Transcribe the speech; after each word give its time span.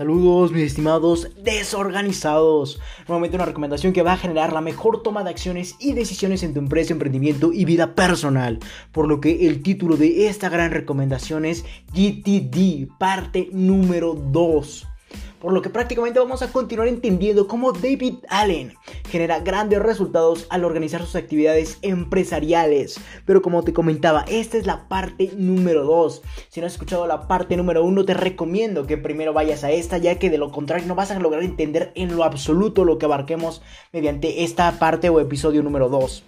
Saludos 0.00 0.50
mis 0.50 0.62
estimados 0.62 1.28
desorganizados. 1.44 2.80
Nuevamente 3.06 3.36
una 3.36 3.44
recomendación 3.44 3.92
que 3.92 4.00
va 4.00 4.14
a 4.14 4.16
generar 4.16 4.50
la 4.50 4.62
mejor 4.62 5.02
toma 5.02 5.24
de 5.24 5.28
acciones 5.28 5.76
y 5.78 5.92
decisiones 5.92 6.42
en 6.42 6.54
tu 6.54 6.58
empresa, 6.58 6.94
emprendimiento 6.94 7.52
y 7.52 7.66
vida 7.66 7.94
personal. 7.94 8.60
Por 8.92 9.06
lo 9.06 9.20
que 9.20 9.46
el 9.46 9.62
título 9.62 9.98
de 9.98 10.28
esta 10.28 10.48
gran 10.48 10.70
recomendación 10.70 11.44
es 11.44 11.66
GTD, 11.92 12.88
parte 12.98 13.50
número 13.52 14.14
2 14.14 14.89
por 15.40 15.52
lo 15.52 15.62
que 15.62 15.70
prácticamente 15.70 16.20
vamos 16.20 16.42
a 16.42 16.52
continuar 16.52 16.88
entendiendo 16.88 17.48
cómo 17.48 17.72
David 17.72 18.16
Allen 18.28 18.74
genera 19.08 19.40
grandes 19.40 19.80
resultados 19.80 20.46
al 20.50 20.64
organizar 20.64 21.00
sus 21.00 21.16
actividades 21.16 21.78
empresariales. 21.82 23.00
Pero 23.24 23.42
como 23.42 23.64
te 23.64 23.72
comentaba, 23.72 24.24
esta 24.28 24.58
es 24.58 24.66
la 24.66 24.88
parte 24.88 25.30
número 25.36 25.84
2. 25.84 26.22
Si 26.48 26.60
no 26.60 26.66
has 26.66 26.74
escuchado 26.74 27.06
la 27.06 27.26
parte 27.26 27.56
número 27.56 27.84
1, 27.84 28.04
te 28.04 28.14
recomiendo 28.14 28.86
que 28.86 28.98
primero 28.98 29.32
vayas 29.32 29.64
a 29.64 29.70
esta, 29.70 29.98
ya 29.98 30.18
que 30.18 30.30
de 30.30 30.38
lo 30.38 30.52
contrario 30.52 30.86
no 30.86 30.94
vas 30.94 31.10
a 31.10 31.18
lograr 31.18 31.42
entender 31.42 31.92
en 31.94 32.14
lo 32.16 32.24
absoluto 32.24 32.84
lo 32.84 32.98
que 32.98 33.06
abarquemos 33.06 33.62
mediante 33.92 34.44
esta 34.44 34.70
parte 34.78 35.08
o 35.08 35.20
episodio 35.20 35.62
número 35.62 35.88
2 35.88 36.24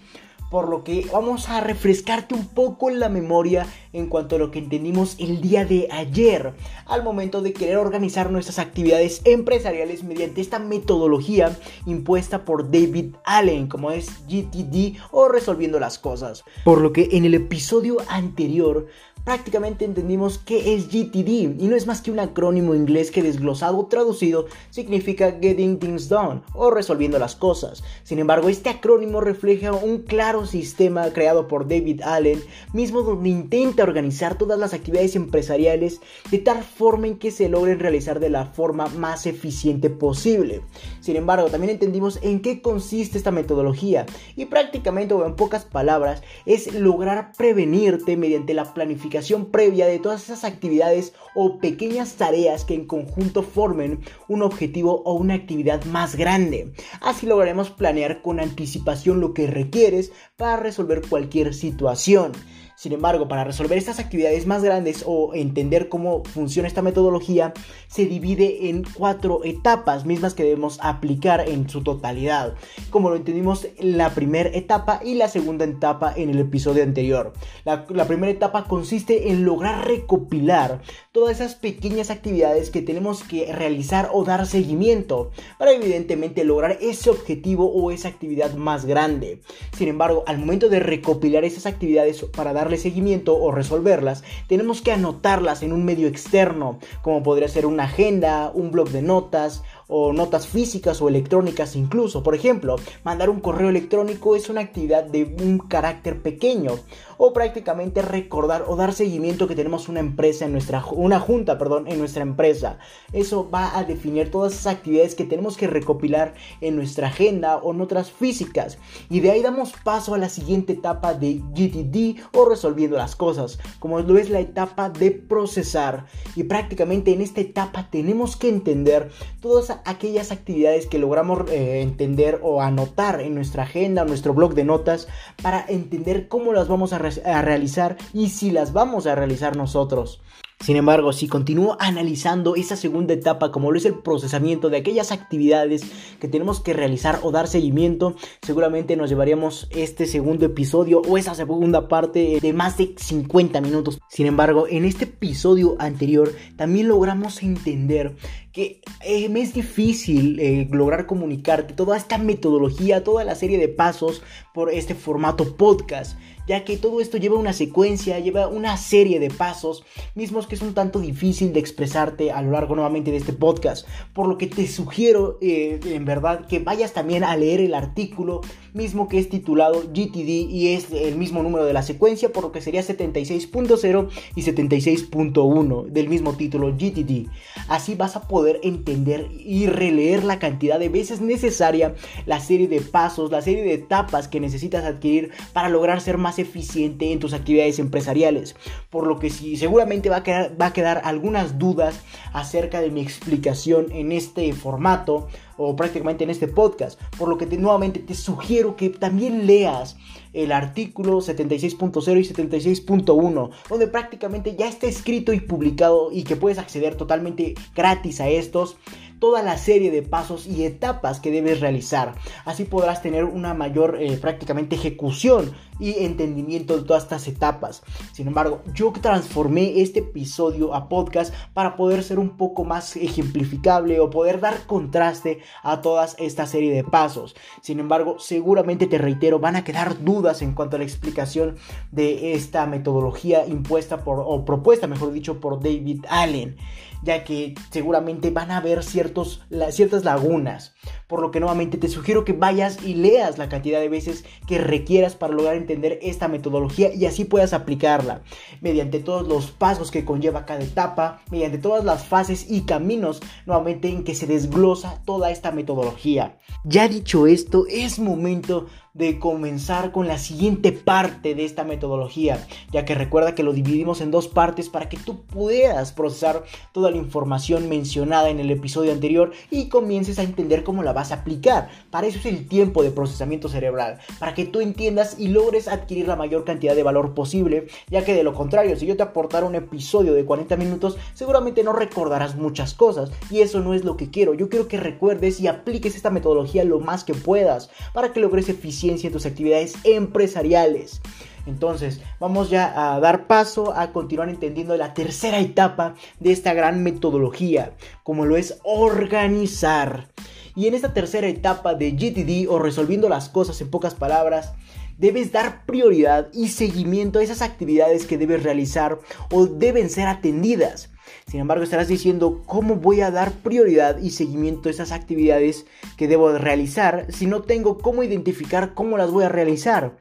por 0.52 0.68
lo 0.68 0.84
que 0.84 1.06
vamos 1.10 1.48
a 1.48 1.62
refrescarte 1.62 2.34
un 2.34 2.46
poco 2.46 2.90
en 2.90 3.00
la 3.00 3.08
memoria 3.08 3.66
en 3.94 4.06
cuanto 4.06 4.36
a 4.36 4.38
lo 4.38 4.50
que 4.50 4.58
entendimos 4.58 5.16
el 5.18 5.40
día 5.40 5.64
de 5.64 5.88
ayer 5.90 6.52
al 6.84 7.02
momento 7.02 7.40
de 7.40 7.54
querer 7.54 7.78
organizar 7.78 8.30
nuestras 8.30 8.58
actividades 8.58 9.22
empresariales 9.24 10.04
mediante 10.04 10.42
esta 10.42 10.58
metodología 10.58 11.58
impuesta 11.86 12.44
por 12.44 12.70
David 12.70 13.14
Allen 13.24 13.66
como 13.66 13.92
es 13.92 14.10
GTD 14.28 14.98
o 15.10 15.28
resolviendo 15.28 15.80
las 15.80 15.98
cosas. 15.98 16.44
Por 16.64 16.82
lo 16.82 16.92
que 16.92 17.08
en 17.12 17.24
el 17.24 17.32
episodio 17.32 17.96
anterior 18.08 18.88
prácticamente 19.24 19.84
entendimos 19.84 20.38
qué 20.38 20.74
es 20.74 20.88
GTD 20.88 21.60
y 21.60 21.68
no 21.68 21.76
es 21.76 21.86
más 21.86 22.00
que 22.00 22.10
un 22.10 22.18
acrónimo 22.18 22.74
inglés 22.74 23.10
que 23.10 23.22
desglosado 23.22 23.78
o 23.78 23.86
traducido 23.86 24.46
significa 24.70 25.38
Getting 25.40 25.78
Things 25.78 26.08
Done 26.08 26.42
o 26.54 26.70
resolviendo 26.70 27.18
las 27.18 27.36
cosas. 27.36 27.84
Sin 28.02 28.18
embargo, 28.18 28.48
este 28.48 28.70
acrónimo 28.70 29.20
refleja 29.20 29.72
un 29.72 29.98
claro 29.98 30.46
sistema 30.46 31.10
creado 31.10 31.46
por 31.46 31.68
David 31.68 32.02
Allen, 32.02 32.42
mismo 32.72 33.02
donde 33.02 33.28
intenta 33.28 33.82
organizar 33.82 34.36
todas 34.36 34.58
las 34.58 34.74
actividades 34.74 35.14
empresariales 35.14 36.00
de 36.30 36.38
tal 36.38 36.62
forma 36.62 37.06
en 37.06 37.18
que 37.18 37.30
se 37.30 37.48
logren 37.48 37.78
realizar 37.78 38.18
de 38.18 38.30
la 38.30 38.46
forma 38.46 38.86
más 38.88 39.26
eficiente 39.26 39.90
posible. 39.90 40.62
Sin 41.00 41.16
embargo, 41.16 41.48
también 41.48 41.70
entendimos 41.70 42.18
en 42.22 42.42
qué 42.42 42.60
consiste 42.60 43.18
esta 43.18 43.30
metodología 43.30 44.06
y 44.36 44.46
prácticamente 44.46 45.14
o 45.14 45.24
en 45.26 45.36
pocas 45.36 45.64
palabras 45.64 46.22
es 46.46 46.74
lograr 46.74 47.32
prevenirte 47.36 48.16
mediante 48.16 48.54
la 48.54 48.72
planificación 48.72 49.11
previa 49.50 49.86
de 49.86 49.98
todas 49.98 50.24
esas 50.24 50.44
actividades 50.44 51.12
o 51.34 51.58
pequeñas 51.58 52.14
tareas 52.14 52.64
que 52.64 52.74
en 52.74 52.86
conjunto 52.86 53.42
formen 53.42 54.00
un 54.28 54.42
objetivo 54.42 55.02
o 55.04 55.14
una 55.14 55.34
actividad 55.34 55.84
más 55.84 56.16
grande. 56.16 56.72
Así 57.00 57.26
lograremos 57.26 57.70
planear 57.70 58.22
con 58.22 58.40
anticipación 58.40 59.20
lo 59.20 59.34
que 59.34 59.46
requieres 59.46 60.12
para 60.36 60.56
resolver 60.56 61.02
cualquier 61.08 61.54
situación. 61.54 62.32
Sin 62.74 62.92
embargo, 62.92 63.28
para 63.28 63.44
resolver 63.44 63.78
estas 63.78 63.98
actividades 63.98 64.46
más 64.46 64.62
grandes 64.62 65.04
o 65.06 65.34
entender 65.34 65.88
cómo 65.88 66.24
funciona 66.24 66.68
esta 66.68 66.82
metodología, 66.82 67.52
se 67.86 68.06
divide 68.06 68.68
en 68.68 68.82
cuatro 68.82 69.44
etapas 69.44 70.04
mismas 70.04 70.34
que 70.34 70.42
debemos 70.42 70.78
aplicar 70.82 71.48
en 71.48 71.68
su 71.68 71.82
totalidad, 71.82 72.54
como 72.90 73.10
lo 73.10 73.16
entendimos 73.16 73.68
en 73.76 73.98
la 73.98 74.10
primera 74.10 74.50
etapa 74.50 75.00
y 75.04 75.14
la 75.14 75.28
segunda 75.28 75.64
etapa 75.64 76.12
en 76.16 76.30
el 76.30 76.38
episodio 76.38 76.82
anterior. 76.82 77.32
La, 77.64 77.86
primera 77.86 78.32
etapa 78.32 78.64
consiste 78.64 79.30
en 79.30 79.44
lograr 79.44 79.86
recopilar 79.86 80.82
todas 81.12 81.40
esas 81.40 81.54
pequeñas 81.54 82.10
actividades 82.10 82.70
que 82.70 82.82
tenemos 82.82 83.22
que 83.22 83.52
realizar 83.52 84.10
o 84.12 84.24
dar 84.24 84.46
seguimiento 84.46 85.30
para 85.58 85.72
evidentemente 85.72 86.44
lograr 86.44 86.78
ese 86.80 87.10
objetivo 87.10 87.70
o 87.72 87.90
esa 87.90 88.08
actividad 88.08 88.54
más 88.54 88.84
grande. 88.84 89.40
Sin 89.76 89.88
embargo, 89.88 90.24
al 90.26 90.38
momento 90.38 90.68
de 90.68 90.80
recopilar 90.80 91.44
esas 91.44 91.66
actividades 91.66 92.24
para 92.24 92.52
darle 92.62 92.78
seguimiento 92.78 93.36
o 93.36 93.50
resolverlas, 93.50 94.22
tenemos 94.46 94.82
que 94.82 94.92
anotarlas 94.92 95.62
en 95.62 95.72
un 95.72 95.84
medio 95.84 96.06
externo, 96.06 96.78
como 97.02 97.22
podría 97.24 97.48
ser 97.48 97.66
una 97.66 97.84
agenda, 97.84 98.52
un 98.54 98.70
blog 98.70 98.90
de 98.90 99.02
notas 99.02 99.62
o 99.94 100.14
notas 100.14 100.46
físicas 100.46 101.02
o 101.02 101.08
electrónicas 101.08 101.76
incluso. 101.76 102.22
Por 102.22 102.34
ejemplo, 102.34 102.76
mandar 103.04 103.28
un 103.28 103.40
correo 103.40 103.68
electrónico 103.68 104.34
es 104.34 104.48
una 104.48 104.62
actividad 104.62 105.04
de 105.04 105.24
un 105.24 105.58
carácter 105.58 106.22
pequeño 106.22 106.78
o 107.18 107.34
prácticamente 107.34 108.00
recordar 108.00 108.64
o 108.66 108.74
dar 108.74 108.94
seguimiento 108.94 109.46
que 109.46 109.54
tenemos 109.54 109.90
una 109.90 110.00
empresa 110.00 110.46
en 110.46 110.52
nuestra 110.52 110.82
una 110.92 111.20
junta, 111.20 111.58
perdón, 111.58 111.86
en 111.88 111.98
nuestra 111.98 112.22
empresa. 112.22 112.78
Eso 113.12 113.50
va 113.50 113.76
a 113.76 113.84
definir 113.84 114.30
todas 114.30 114.54
esas 114.54 114.74
actividades 114.74 115.14
que 115.14 115.26
tenemos 115.26 115.58
que 115.58 115.66
recopilar 115.66 116.32
en 116.62 116.74
nuestra 116.74 117.08
agenda 117.08 117.58
o 117.58 117.74
notas 117.74 118.10
físicas 118.10 118.78
y 119.10 119.20
de 119.20 119.30
ahí 119.30 119.42
damos 119.42 119.74
paso 119.84 120.14
a 120.14 120.18
la 120.18 120.30
siguiente 120.30 120.72
etapa 120.72 121.12
de 121.12 121.42
GTD 121.52 122.18
o 122.34 122.48
resolviendo 122.48 122.96
las 122.96 123.14
cosas, 123.14 123.58
como 123.78 124.00
lo 124.00 124.16
es 124.16 124.30
la 124.30 124.40
etapa 124.40 124.88
de 124.88 125.10
procesar 125.10 126.06
y 126.34 126.44
prácticamente 126.44 127.12
en 127.12 127.20
esta 127.20 127.42
etapa 127.42 127.88
tenemos 127.90 128.36
que 128.36 128.48
entender 128.48 129.10
todas 129.40 129.81
aquellas 129.84 130.32
actividades 130.32 130.86
que 130.86 130.98
logramos 130.98 131.50
eh, 131.50 131.82
entender 131.82 132.40
o 132.42 132.60
anotar 132.60 133.20
en 133.20 133.34
nuestra 133.34 133.64
agenda, 133.64 134.04
nuestro 134.04 134.34
blog 134.34 134.54
de 134.54 134.64
notas, 134.64 135.08
para 135.42 135.64
entender 135.68 136.28
cómo 136.28 136.52
las 136.52 136.68
vamos 136.68 136.92
a 136.92 136.98
realizar 136.98 137.96
y 138.12 138.28
si 138.30 138.50
las 138.50 138.72
vamos 138.72 139.06
a 139.06 139.14
realizar 139.14 139.56
nosotros. 139.56 140.20
Sin 140.62 140.76
embargo, 140.76 141.12
si 141.12 141.26
continúo 141.26 141.76
analizando 141.80 142.54
esa 142.54 142.76
segunda 142.76 143.14
etapa 143.14 143.50
como 143.50 143.72
lo 143.72 143.78
es 143.78 143.84
el 143.84 143.94
procesamiento 143.94 144.70
de 144.70 144.76
aquellas 144.76 145.10
actividades 145.10 145.82
que 146.20 146.28
tenemos 146.28 146.60
que 146.60 146.72
realizar 146.72 147.18
o 147.24 147.32
dar 147.32 147.48
seguimiento, 147.48 148.14
seguramente 148.42 148.96
nos 148.96 149.10
llevaríamos 149.10 149.66
este 149.72 150.06
segundo 150.06 150.46
episodio 150.46 151.02
o 151.08 151.18
esa 151.18 151.34
segunda 151.34 151.88
parte 151.88 152.38
de 152.40 152.52
más 152.52 152.78
de 152.78 152.94
50 152.96 153.60
minutos. 153.60 154.00
Sin 154.08 154.26
embargo, 154.26 154.66
en 154.68 154.84
este 154.84 155.04
episodio 155.04 155.74
anterior 155.80 156.32
también 156.54 156.86
logramos 156.86 157.42
entender 157.42 158.14
que 158.52 158.82
eh, 159.02 159.28
me 159.30 159.40
es 159.40 159.54
difícil 159.54 160.38
eh, 160.38 160.68
lograr 160.70 161.06
comunicarte 161.06 161.74
toda 161.74 161.96
esta 161.96 162.18
metodología, 162.18 163.02
toda 163.02 163.24
la 163.24 163.34
serie 163.34 163.58
de 163.58 163.68
pasos 163.68 164.22
por 164.54 164.70
este 164.70 164.94
formato 164.94 165.56
podcast 165.56 166.16
ya 166.46 166.64
que 166.64 166.76
todo 166.76 167.00
esto 167.00 167.16
lleva 167.18 167.36
una 167.36 167.52
secuencia, 167.52 168.18
lleva 168.18 168.48
una 168.48 168.76
serie 168.76 169.20
de 169.20 169.30
pasos, 169.30 169.84
mismos 170.14 170.46
que 170.46 170.54
es 170.54 170.62
un 170.62 170.74
tanto 170.74 171.00
difícil 171.00 171.52
de 171.52 171.60
expresarte 171.60 172.32
a 172.32 172.42
lo 172.42 172.52
largo 172.52 172.74
nuevamente 172.74 173.10
de 173.10 173.18
este 173.18 173.32
podcast, 173.32 173.86
por 174.12 174.26
lo 174.26 174.38
que 174.38 174.46
te 174.46 174.66
sugiero 174.66 175.38
eh, 175.40 175.80
en 175.84 176.04
verdad 176.04 176.46
que 176.46 176.58
vayas 176.58 176.92
también 176.92 177.24
a 177.24 177.36
leer 177.36 177.60
el 177.60 177.74
artículo 177.74 178.40
mismo 178.74 179.08
que 179.08 179.18
es 179.18 179.28
titulado 179.28 179.82
GTD 179.82 180.50
y 180.50 180.68
es 180.74 180.90
el 180.92 181.16
mismo 181.16 181.42
número 181.42 181.64
de 181.64 181.72
la 181.72 181.82
secuencia, 181.82 182.32
por 182.32 182.44
lo 182.44 182.52
que 182.52 182.60
sería 182.60 182.82
76.0 182.82 184.08
y 184.34 184.42
76.1 184.42 185.86
del 185.86 186.08
mismo 186.08 186.34
título 186.34 186.72
GTD. 186.72 187.28
Así 187.68 187.94
vas 187.94 188.16
a 188.16 188.28
poder 188.28 188.60
entender 188.62 189.28
y 189.38 189.66
releer 189.66 190.24
la 190.24 190.38
cantidad 190.38 190.78
de 190.78 190.88
veces 190.88 191.20
necesaria 191.20 191.94
la 192.26 192.40
serie 192.40 192.68
de 192.68 192.80
pasos, 192.80 193.30
la 193.30 193.42
serie 193.42 193.62
de 193.62 193.74
etapas 193.74 194.28
que 194.28 194.40
necesitas 194.40 194.84
adquirir 194.84 195.30
para 195.52 195.68
lograr 195.68 196.00
ser 196.00 196.18
más 196.18 196.38
eficiente 196.38 197.12
en 197.12 197.18
tus 197.18 197.32
actividades 197.32 197.78
empresariales. 197.78 198.56
Por 198.90 199.06
lo 199.06 199.18
que 199.18 199.30
si 199.30 199.56
seguramente 199.56 200.10
va 200.10 200.16
a, 200.16 200.22
quedar, 200.22 200.60
va 200.60 200.66
a 200.66 200.72
quedar 200.72 201.02
algunas 201.04 201.58
dudas 201.58 202.00
acerca 202.32 202.80
de 202.80 202.90
mi 202.90 203.00
explicación 203.00 203.86
en 203.92 204.12
este 204.12 204.52
formato 204.52 205.28
o 205.56 205.76
prácticamente 205.76 206.24
en 206.24 206.30
este 206.30 206.48
podcast. 206.48 207.00
Por 207.18 207.28
lo 207.28 207.38
que 207.38 207.46
nuevamente 207.46 208.00
te 208.00 208.14
sugiero 208.14 208.76
que 208.76 208.90
también 208.90 209.46
leas 209.46 209.96
el 210.32 210.52
artículo 210.52 211.18
76.0 211.18 212.20
y 212.20 212.74
76.1, 212.74 213.50
donde 213.68 213.86
prácticamente 213.86 214.56
ya 214.56 214.68
está 214.68 214.86
escrito 214.86 215.32
y 215.32 215.40
publicado 215.40 216.10
y 216.10 216.24
que 216.24 216.36
puedes 216.36 216.58
acceder 216.58 216.94
totalmente 216.94 217.54
gratis 217.74 218.20
a 218.20 218.28
estos 218.28 218.76
toda 219.22 219.44
la 219.44 219.56
serie 219.56 219.92
de 219.92 220.02
pasos 220.02 220.48
y 220.48 220.64
etapas 220.64 221.20
que 221.20 221.30
debes 221.30 221.60
realizar. 221.60 222.16
Así 222.44 222.64
podrás 222.64 223.02
tener 223.02 223.22
una 223.22 223.54
mayor 223.54 223.98
eh, 224.00 224.16
prácticamente 224.16 224.74
ejecución 224.74 225.52
y 225.78 226.04
entendimiento 226.04 226.76
de 226.76 226.82
todas 226.82 227.04
estas 227.04 227.28
etapas. 227.28 227.84
Sin 228.12 228.26
embargo, 228.26 228.62
yo 228.74 228.92
transformé 229.00 229.80
este 229.80 230.00
episodio 230.00 230.74
a 230.74 230.88
podcast 230.88 231.32
para 231.54 231.76
poder 231.76 232.02
ser 232.02 232.18
un 232.18 232.36
poco 232.36 232.64
más 232.64 232.96
ejemplificable 232.96 234.00
o 234.00 234.10
poder 234.10 234.40
dar 234.40 234.66
contraste 234.66 235.38
a 235.62 235.82
toda 235.82 236.08
esta 236.18 236.48
serie 236.48 236.74
de 236.74 236.82
pasos. 236.82 237.36
Sin 237.60 237.78
embargo, 237.78 238.16
seguramente 238.18 238.88
te 238.88 238.98
reitero, 238.98 239.38
van 239.38 239.54
a 239.54 239.62
quedar 239.62 240.02
dudas 240.02 240.42
en 240.42 240.54
cuanto 240.54 240.74
a 240.74 240.78
la 240.80 240.84
explicación 240.84 241.54
de 241.92 242.34
esta 242.34 242.66
metodología 242.66 243.46
impuesta 243.46 244.02
por 244.02 244.20
o 244.26 244.44
propuesta, 244.44 244.88
mejor 244.88 245.12
dicho, 245.12 245.38
por 245.38 245.62
David 245.62 246.06
Allen. 246.08 246.56
Ya 247.02 247.24
que 247.24 247.54
seguramente 247.70 248.30
van 248.30 248.50
a 248.50 248.58
haber 248.58 248.82
ciertos, 248.82 249.42
ciertas 249.70 250.04
lagunas. 250.04 250.74
Por 251.06 251.20
lo 251.20 251.30
que 251.30 251.40
nuevamente 251.40 251.78
te 251.78 251.88
sugiero 251.88 252.24
que 252.24 252.32
vayas 252.32 252.82
y 252.82 252.94
leas 252.94 253.38
la 253.38 253.48
cantidad 253.48 253.80
de 253.80 253.88
veces 253.88 254.24
que 254.46 254.58
requieras 254.58 255.14
para 255.14 255.34
lograr 255.34 255.56
entender 255.56 255.98
esta 256.02 256.28
metodología 256.28 256.94
y 256.94 257.06
así 257.06 257.24
puedas 257.24 257.52
aplicarla, 257.52 258.22
mediante 258.60 259.00
todos 259.00 259.26
los 259.28 259.50
pasos 259.50 259.90
que 259.90 260.04
conlleva 260.04 260.46
cada 260.46 260.62
etapa, 260.62 261.22
mediante 261.30 261.58
todas 261.58 261.84
las 261.84 262.04
fases 262.04 262.50
y 262.50 262.62
caminos 262.62 263.20
nuevamente 263.46 263.88
en 263.88 264.04
que 264.04 264.14
se 264.14 264.26
desglosa 264.26 265.02
toda 265.04 265.30
esta 265.30 265.52
metodología. 265.52 266.38
Ya 266.64 266.88
dicho 266.88 267.26
esto, 267.26 267.66
es 267.68 267.98
momento 267.98 268.66
de 268.94 269.18
comenzar 269.18 269.90
con 269.90 270.06
la 270.06 270.18
siguiente 270.18 270.70
parte 270.70 271.34
de 271.34 271.46
esta 271.46 271.64
metodología, 271.64 272.46
ya 272.70 272.84
que 272.84 272.94
recuerda 272.94 273.34
que 273.34 273.42
lo 273.42 273.54
dividimos 273.54 274.02
en 274.02 274.10
dos 274.10 274.28
partes 274.28 274.68
para 274.68 274.90
que 274.90 274.98
tú 274.98 275.22
puedas 275.22 275.92
procesar 275.92 276.44
toda 276.72 276.90
la 276.90 276.98
información 276.98 277.70
mencionada 277.70 278.28
en 278.28 278.38
el 278.38 278.50
episodio 278.50 278.92
anterior 278.92 279.32
y 279.50 279.70
comiences 279.70 280.18
a 280.18 280.22
entender 280.22 280.62
cómo 280.62 280.82
la 280.82 280.92
vas 280.92 281.10
a 281.10 281.16
aplicar. 281.16 281.70
Para 281.90 282.06
eso 282.06 282.18
es 282.18 282.26
el 282.26 282.46
tiempo 282.46 282.82
de 282.82 282.90
procesamiento 282.90 283.48
cerebral, 283.48 283.98
para 284.18 284.34
que 284.34 284.44
tú 284.44 284.60
entiendas 284.60 285.18
y 285.18 285.28
logres 285.28 285.68
adquirir 285.68 286.06
la 286.06 286.16
mayor 286.16 286.44
cantidad 286.44 286.74
de 286.74 286.82
valor 286.82 287.14
posible, 287.14 287.68
ya 287.88 288.04
que 288.04 288.14
de 288.14 288.24
lo 288.24 288.34
contrario, 288.34 288.76
si 288.76 288.84
yo 288.84 288.96
te 288.96 289.04
aportara 289.04 289.46
un 289.46 289.54
episodio 289.54 290.12
de 290.12 290.26
40 290.26 290.56
minutos, 290.58 290.98
seguramente 291.14 291.62
no 291.62 291.72
recordarás 291.72 292.36
muchas 292.36 292.74
cosas 292.74 293.10
y 293.30 293.40
eso 293.40 293.60
no 293.60 293.72
es 293.72 293.84
lo 293.84 293.96
que 293.96 294.10
quiero. 294.10 294.34
Yo 294.34 294.50
quiero 294.50 294.68
que 294.68 294.76
recuerdes 294.76 295.40
y 295.40 295.46
apliques 295.46 295.96
esta 295.96 296.10
metodología 296.10 296.64
lo 296.64 296.78
más 296.78 297.04
que 297.04 297.14
puedas 297.14 297.70
para 297.94 298.12
que 298.12 298.20
logres 298.20 298.50
eficiencia 298.50 298.81
en 298.90 299.12
tus 299.12 299.26
actividades 299.26 299.74
empresariales. 299.84 301.00
Entonces, 301.46 302.00
vamos 302.20 302.50
ya 302.50 302.94
a 302.94 303.00
dar 303.00 303.26
paso 303.26 303.72
a 303.74 303.92
continuar 303.92 304.28
entendiendo 304.28 304.76
la 304.76 304.94
tercera 304.94 305.40
etapa 305.40 305.94
de 306.20 306.32
esta 306.32 306.54
gran 306.54 306.82
metodología, 306.82 307.72
como 308.02 308.26
lo 308.26 308.36
es 308.36 308.58
organizar. 308.62 310.08
Y 310.54 310.66
en 310.66 310.74
esta 310.74 310.92
tercera 310.92 311.28
etapa 311.28 311.74
de 311.74 311.92
GTD 311.92 312.48
o 312.48 312.58
resolviendo 312.58 313.08
las 313.08 313.28
cosas 313.28 313.60
en 313.60 313.70
pocas 313.70 313.94
palabras, 313.94 314.52
debes 314.98 315.32
dar 315.32 315.64
prioridad 315.66 316.28
y 316.32 316.48
seguimiento 316.48 317.18
a 317.18 317.22
esas 317.22 317.42
actividades 317.42 318.06
que 318.06 318.18
debes 318.18 318.42
realizar 318.42 319.00
o 319.32 319.46
deben 319.46 319.90
ser 319.90 320.06
atendidas. 320.06 320.91
Sin 321.26 321.40
embargo, 321.40 321.64
estarás 321.64 321.88
diciendo 321.88 322.42
cómo 322.46 322.76
voy 322.76 323.00
a 323.00 323.10
dar 323.10 323.32
prioridad 323.32 323.98
y 323.98 324.10
seguimiento 324.10 324.68
a 324.68 324.72
esas 324.72 324.92
actividades 324.92 325.66
que 325.96 326.08
debo 326.08 326.32
realizar 326.32 327.06
si 327.10 327.26
no 327.26 327.42
tengo 327.42 327.78
cómo 327.78 328.02
identificar 328.02 328.74
cómo 328.74 328.98
las 328.98 329.10
voy 329.10 329.24
a 329.24 329.28
realizar. 329.28 329.96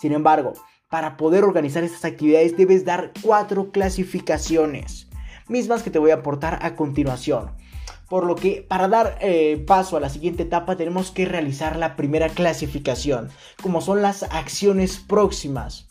Sin 0.00 0.12
embargo, 0.12 0.54
para 0.88 1.16
poder 1.16 1.44
organizar 1.44 1.84
estas 1.84 2.04
actividades 2.04 2.56
debes 2.56 2.84
dar 2.84 3.12
cuatro 3.22 3.70
clasificaciones, 3.70 5.08
mismas 5.48 5.82
que 5.82 5.90
te 5.90 5.98
voy 5.98 6.10
a 6.10 6.16
aportar 6.16 6.58
a 6.62 6.74
continuación. 6.76 7.52
Por 8.08 8.26
lo 8.26 8.34
que 8.34 8.66
para 8.68 8.88
dar 8.88 9.16
eh, 9.22 9.64
paso 9.66 9.96
a 9.96 10.00
la 10.00 10.10
siguiente 10.10 10.42
etapa 10.42 10.76
tenemos 10.76 11.10
que 11.10 11.24
realizar 11.24 11.76
la 11.76 11.96
primera 11.96 12.28
clasificación, 12.28 13.30
como 13.62 13.80
son 13.80 14.02
las 14.02 14.24
acciones 14.24 14.98
próximas. 14.98 15.88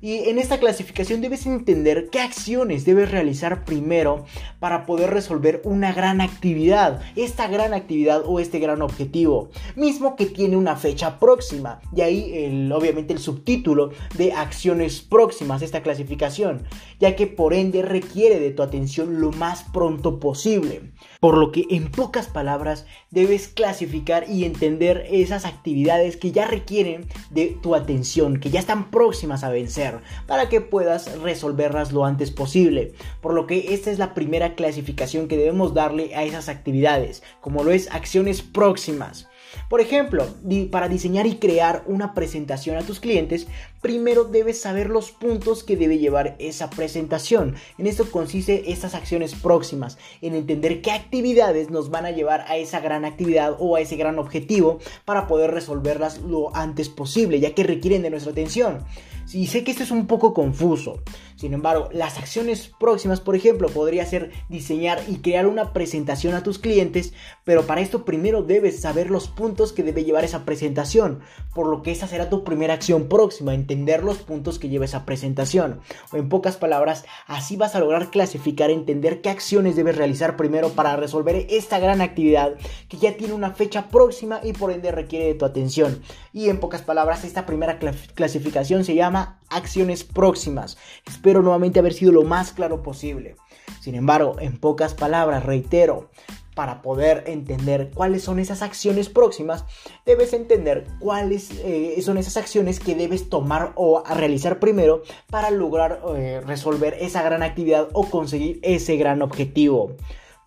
Y 0.00 0.28
en 0.28 0.38
esta 0.38 0.60
clasificación 0.60 1.20
debes 1.20 1.44
entender 1.44 2.08
qué 2.12 2.20
acciones 2.20 2.84
debes 2.84 3.10
realizar 3.10 3.64
primero 3.64 4.26
para 4.60 4.86
poder 4.86 5.10
resolver 5.10 5.60
una 5.64 5.92
gran 5.92 6.20
actividad, 6.20 7.02
esta 7.16 7.48
gran 7.48 7.74
actividad 7.74 8.22
o 8.24 8.38
este 8.38 8.60
gran 8.60 8.80
objetivo, 8.80 9.50
mismo 9.74 10.14
que 10.14 10.26
tiene 10.26 10.56
una 10.56 10.76
fecha 10.76 11.18
próxima. 11.18 11.80
Y 11.96 12.02
ahí 12.02 12.70
obviamente 12.72 13.12
el 13.12 13.18
subtítulo 13.18 13.90
de 14.16 14.32
acciones 14.34 15.00
próximas, 15.00 15.62
esta 15.62 15.82
clasificación, 15.82 16.62
ya 17.00 17.16
que 17.16 17.26
por 17.26 17.52
ende 17.52 17.82
requiere 17.82 18.38
de 18.38 18.52
tu 18.52 18.62
atención 18.62 19.20
lo 19.20 19.32
más 19.32 19.64
pronto 19.72 20.20
posible. 20.20 20.92
Por 21.18 21.36
lo 21.36 21.50
que 21.50 21.64
en 21.70 21.90
pocas 21.90 22.28
palabras 22.28 22.86
debes 23.10 23.48
clasificar 23.48 24.30
y 24.30 24.44
entender 24.44 25.08
esas 25.10 25.44
actividades 25.44 26.16
que 26.16 26.30
ya 26.30 26.46
requieren 26.46 27.08
de 27.30 27.58
tu 27.60 27.74
atención, 27.74 28.38
que 28.38 28.50
ya 28.50 28.60
están 28.60 28.92
próximas 28.92 29.42
a 29.42 29.50
vencer 29.50 29.87
para 30.26 30.48
que 30.48 30.60
puedas 30.60 31.20
resolverlas 31.20 31.92
lo 31.92 32.04
antes 32.04 32.30
posible. 32.30 32.92
Por 33.20 33.34
lo 33.34 33.46
que 33.46 33.74
esta 33.74 33.90
es 33.90 33.98
la 33.98 34.14
primera 34.14 34.54
clasificación 34.54 35.28
que 35.28 35.36
debemos 35.36 35.74
darle 35.74 36.14
a 36.14 36.24
esas 36.24 36.48
actividades, 36.48 37.22
como 37.40 37.64
lo 37.64 37.70
es 37.70 37.90
acciones 37.90 38.42
próximas. 38.42 39.28
Por 39.68 39.80
ejemplo, 39.80 40.26
para 40.70 40.88
diseñar 40.88 41.26
y 41.26 41.36
crear 41.36 41.82
una 41.86 42.14
presentación 42.14 42.76
a 42.76 42.82
tus 42.82 43.00
clientes, 43.00 43.46
primero 43.80 44.24
debes 44.24 44.60
saber 44.60 44.90
los 44.90 45.10
puntos 45.10 45.64
que 45.64 45.76
debe 45.76 45.98
llevar 45.98 46.36
esa 46.38 46.70
presentación. 46.70 47.54
En 47.78 47.86
esto 47.86 48.10
consiste 48.10 48.72
estas 48.72 48.94
acciones 48.94 49.34
próximas, 49.34 49.98
en 50.20 50.34
entender 50.34 50.82
qué 50.82 50.92
actividades 50.92 51.70
nos 51.70 51.90
van 51.90 52.06
a 52.06 52.10
llevar 52.10 52.44
a 52.48 52.56
esa 52.56 52.80
gran 52.80 53.04
actividad 53.04 53.56
o 53.58 53.76
a 53.76 53.80
ese 53.80 53.96
gran 53.96 54.18
objetivo 54.18 54.78
para 55.04 55.26
poder 55.26 55.50
resolverlas 55.50 56.18
lo 56.18 56.54
antes 56.54 56.88
posible, 56.88 57.40
ya 57.40 57.54
que 57.54 57.64
requieren 57.64 58.02
de 58.02 58.10
nuestra 58.10 58.32
atención. 58.32 58.84
Y 59.32 59.48
sé 59.48 59.64
que 59.64 59.70
esto 59.70 59.82
es 59.82 59.90
un 59.90 60.06
poco 60.06 60.32
confuso. 60.32 61.02
Sin 61.36 61.54
embargo, 61.54 61.88
las 61.92 62.18
acciones 62.18 62.72
próximas, 62.80 63.20
por 63.20 63.36
ejemplo, 63.36 63.68
podría 63.68 64.04
ser 64.04 64.32
diseñar 64.48 65.00
y 65.06 65.18
crear 65.18 65.46
una 65.46 65.72
presentación 65.72 66.34
a 66.34 66.42
tus 66.42 66.58
clientes, 66.58 67.12
pero 67.44 67.64
para 67.64 67.80
esto 67.80 68.04
primero 68.04 68.42
debes 68.42 68.80
saber 68.80 69.08
los 69.08 69.28
puntos 69.28 69.72
que 69.72 69.84
debe 69.84 70.02
llevar 70.02 70.24
esa 70.24 70.44
presentación, 70.44 71.20
por 71.54 71.68
lo 71.68 71.82
que 71.82 71.92
esa 71.92 72.08
será 72.08 72.28
tu 72.28 72.42
primera 72.42 72.74
acción 72.74 73.08
próxima, 73.08 73.54
entender 73.54 74.02
los 74.02 74.18
puntos 74.18 74.58
que 74.58 74.68
lleva 74.68 74.84
esa 74.84 75.04
presentación. 75.04 75.80
O 76.12 76.16
en 76.16 76.28
pocas 76.28 76.56
palabras, 76.56 77.04
así 77.26 77.56
vas 77.56 77.76
a 77.76 77.80
lograr 77.80 78.10
clasificar, 78.10 78.70
entender 78.70 79.20
qué 79.20 79.30
acciones 79.30 79.76
debes 79.76 79.96
realizar 79.96 80.36
primero 80.36 80.70
para 80.70 80.96
resolver 80.96 81.46
esta 81.50 81.78
gran 81.78 82.00
actividad 82.00 82.54
que 82.88 82.96
ya 82.96 83.16
tiene 83.16 83.34
una 83.34 83.52
fecha 83.52 83.88
próxima 83.90 84.40
y 84.42 84.54
por 84.54 84.72
ende 84.72 84.90
requiere 84.90 85.26
de 85.26 85.34
tu 85.34 85.44
atención. 85.44 86.02
Y 86.32 86.48
en 86.48 86.58
pocas 86.58 86.82
palabras, 86.82 87.24
esta 87.24 87.46
primera 87.46 87.78
clasificación 87.78 88.84
se 88.84 88.96
llama 88.96 89.17
acciones 89.48 90.04
próximas. 90.04 90.76
Espero 91.06 91.42
nuevamente 91.42 91.78
haber 91.78 91.94
sido 91.94 92.12
lo 92.12 92.22
más 92.22 92.52
claro 92.52 92.82
posible. 92.82 93.36
Sin 93.80 93.94
embargo, 93.94 94.36
en 94.40 94.58
pocas 94.58 94.94
palabras, 94.94 95.44
reitero, 95.44 96.10
para 96.58 96.82
poder 96.82 97.22
entender 97.28 97.92
cuáles 97.94 98.24
son 98.24 98.40
esas 98.40 98.62
acciones 98.62 99.08
próximas, 99.08 99.64
debes 100.04 100.32
entender 100.32 100.86
cuáles 100.98 101.52
eh, 101.62 101.96
son 102.02 102.18
esas 102.18 102.36
acciones 102.36 102.80
que 102.80 102.96
debes 102.96 103.28
tomar 103.28 103.72
o 103.76 104.02
realizar 104.02 104.58
primero 104.58 105.02
para 105.30 105.52
lograr 105.52 106.00
eh, 106.16 106.40
resolver 106.44 106.96
esa 107.00 107.22
gran 107.22 107.44
actividad 107.44 107.88
o 107.92 108.10
conseguir 108.10 108.58
ese 108.62 108.96
gran 108.96 109.22
objetivo. 109.22 109.94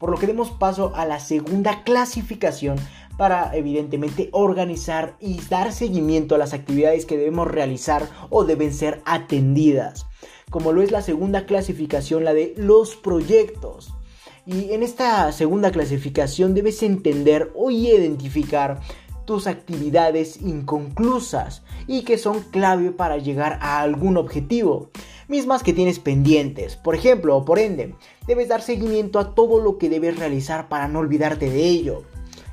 Por 0.01 0.09
lo 0.09 0.18
que 0.18 0.25
demos 0.25 0.50
paso 0.50 0.94
a 0.95 1.06
la 1.06 1.19
segunda 1.19 1.83
clasificación 1.83 2.77
para 3.18 3.56
evidentemente 3.56 4.30
organizar 4.31 5.15
y 5.19 5.39
dar 5.42 5.71
seguimiento 5.71 6.33
a 6.33 6.39
las 6.39 6.53
actividades 6.56 7.06
que 7.06 7.18
debemos 7.18 7.48
realizar 7.48 8.10
o 8.31 8.43
deben 8.43 8.74
ser 8.74 9.03
atendidas, 9.05 10.08
como 10.50 10.72
lo 10.72 10.81
es 10.81 10.89
la 10.89 11.03
segunda 11.03 11.46
clasificación, 11.46 12.24
la 12.24 12.34
de 12.34 12.55
los 12.58 12.96
proyectos. 12.96 13.93
Y 14.48 14.74
en 14.74 14.81
esta 14.81 15.31
segunda 15.34 15.72
clasificación 15.72 16.55
debes 16.55 16.81
entender 16.81 17.51
o 17.53 17.70
identificar 17.70 18.79
tus 19.25 19.48
actividades 19.48 20.42
inconclusas 20.42 21.63
y 21.88 22.04
que 22.04 22.18
son 22.18 22.42
clave 22.42 22.92
para 22.92 23.18
llegar 23.18 23.60
a 23.62 23.82
algún 23.82 24.18
objetivo, 24.18 24.90
mismas 25.28 25.63
que 25.63 25.74
tienes 25.74 26.00
pendientes. 26.00 26.75
Por 26.75 26.96
ejemplo, 26.96 27.38
o 27.38 27.46
por 27.46 27.60
ende, 27.60 27.96
debes 28.28 28.50
dar 28.50 28.62
seguimiento 28.62 29.20
a 29.20 29.34
todo 29.34 29.60
lo 29.60 29.78
que 29.78 29.90
debes 29.90 30.18
realizar 30.18 30.70
para 30.70 30.88
no 30.88 31.00
olvidarte 31.00 31.50
de 31.50 31.63
ello. 31.63 32.04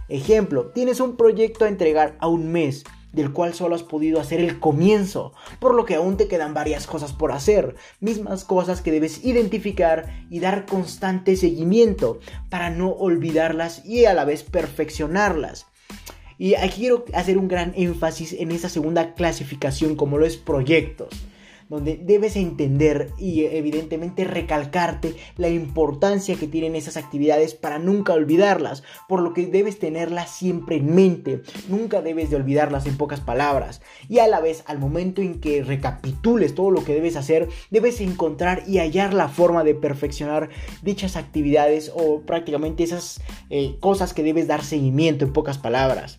Ejemplo, 0.08 0.66
tienes 0.68 1.00
un 1.00 1.16
proyecto 1.16 1.64
a 1.64 1.68
entregar 1.68 2.16
a 2.20 2.28
un 2.28 2.50
mes, 2.50 2.84
del 3.12 3.32
cual 3.32 3.54
solo 3.54 3.74
has 3.74 3.82
podido 3.82 4.20
hacer 4.20 4.40
el 4.40 4.60
comienzo, 4.60 5.32
por 5.60 5.74
lo 5.74 5.84
que 5.84 5.94
aún 5.94 6.16
te 6.16 6.28
quedan 6.28 6.54
varias 6.54 6.86
cosas 6.86 7.12
por 7.12 7.32
hacer, 7.32 7.74
mismas 8.00 8.44
cosas 8.44 8.80
que 8.82 8.90
debes 8.90 9.24
identificar 9.24 10.26
y 10.30 10.40
dar 10.40 10.66
constante 10.66 11.36
seguimiento 11.36 12.20
para 12.50 12.70
no 12.70 12.90
olvidarlas 12.90 13.84
y 13.84 14.04
a 14.04 14.14
la 14.14 14.24
vez 14.24 14.42
perfeccionarlas. 14.42 15.66
Y 16.38 16.54
aquí 16.54 16.80
quiero 16.80 17.04
hacer 17.14 17.36
un 17.36 17.48
gran 17.48 17.72
énfasis 17.76 18.32
en 18.32 18.52
esa 18.52 18.68
segunda 18.68 19.14
clasificación 19.14 19.96
como 19.96 20.18
lo 20.18 20.24
es 20.24 20.36
proyectos 20.36 21.08
donde 21.68 21.96
debes 21.96 22.36
entender 22.36 23.10
y 23.18 23.44
evidentemente 23.44 24.24
recalcarte 24.24 25.14
la 25.36 25.48
importancia 25.48 26.36
que 26.36 26.46
tienen 26.46 26.74
esas 26.74 26.96
actividades 26.96 27.54
para 27.54 27.78
nunca 27.78 28.14
olvidarlas, 28.14 28.82
por 29.08 29.20
lo 29.20 29.34
que 29.34 29.46
debes 29.46 29.78
tenerlas 29.78 30.30
siempre 30.30 30.76
en 30.76 30.94
mente, 30.94 31.42
nunca 31.68 32.00
debes 32.00 32.30
de 32.30 32.36
olvidarlas 32.36 32.86
en 32.86 32.96
pocas 32.96 33.20
palabras, 33.20 33.82
y 34.08 34.18
a 34.18 34.26
la 34.26 34.40
vez 34.40 34.64
al 34.66 34.78
momento 34.78 35.20
en 35.20 35.40
que 35.40 35.62
recapitules 35.62 36.54
todo 36.54 36.70
lo 36.70 36.84
que 36.84 36.94
debes 36.94 37.16
hacer, 37.16 37.48
debes 37.70 38.00
encontrar 38.00 38.62
y 38.66 38.78
hallar 38.78 39.12
la 39.12 39.28
forma 39.28 39.64
de 39.64 39.74
perfeccionar 39.74 40.48
dichas 40.82 41.16
actividades 41.16 41.92
o 41.94 42.22
prácticamente 42.22 42.84
esas 42.84 43.20
eh, 43.50 43.76
cosas 43.80 44.14
que 44.14 44.22
debes 44.22 44.46
dar 44.46 44.64
seguimiento 44.64 45.24
en 45.24 45.32
pocas 45.32 45.58
palabras. 45.58 46.18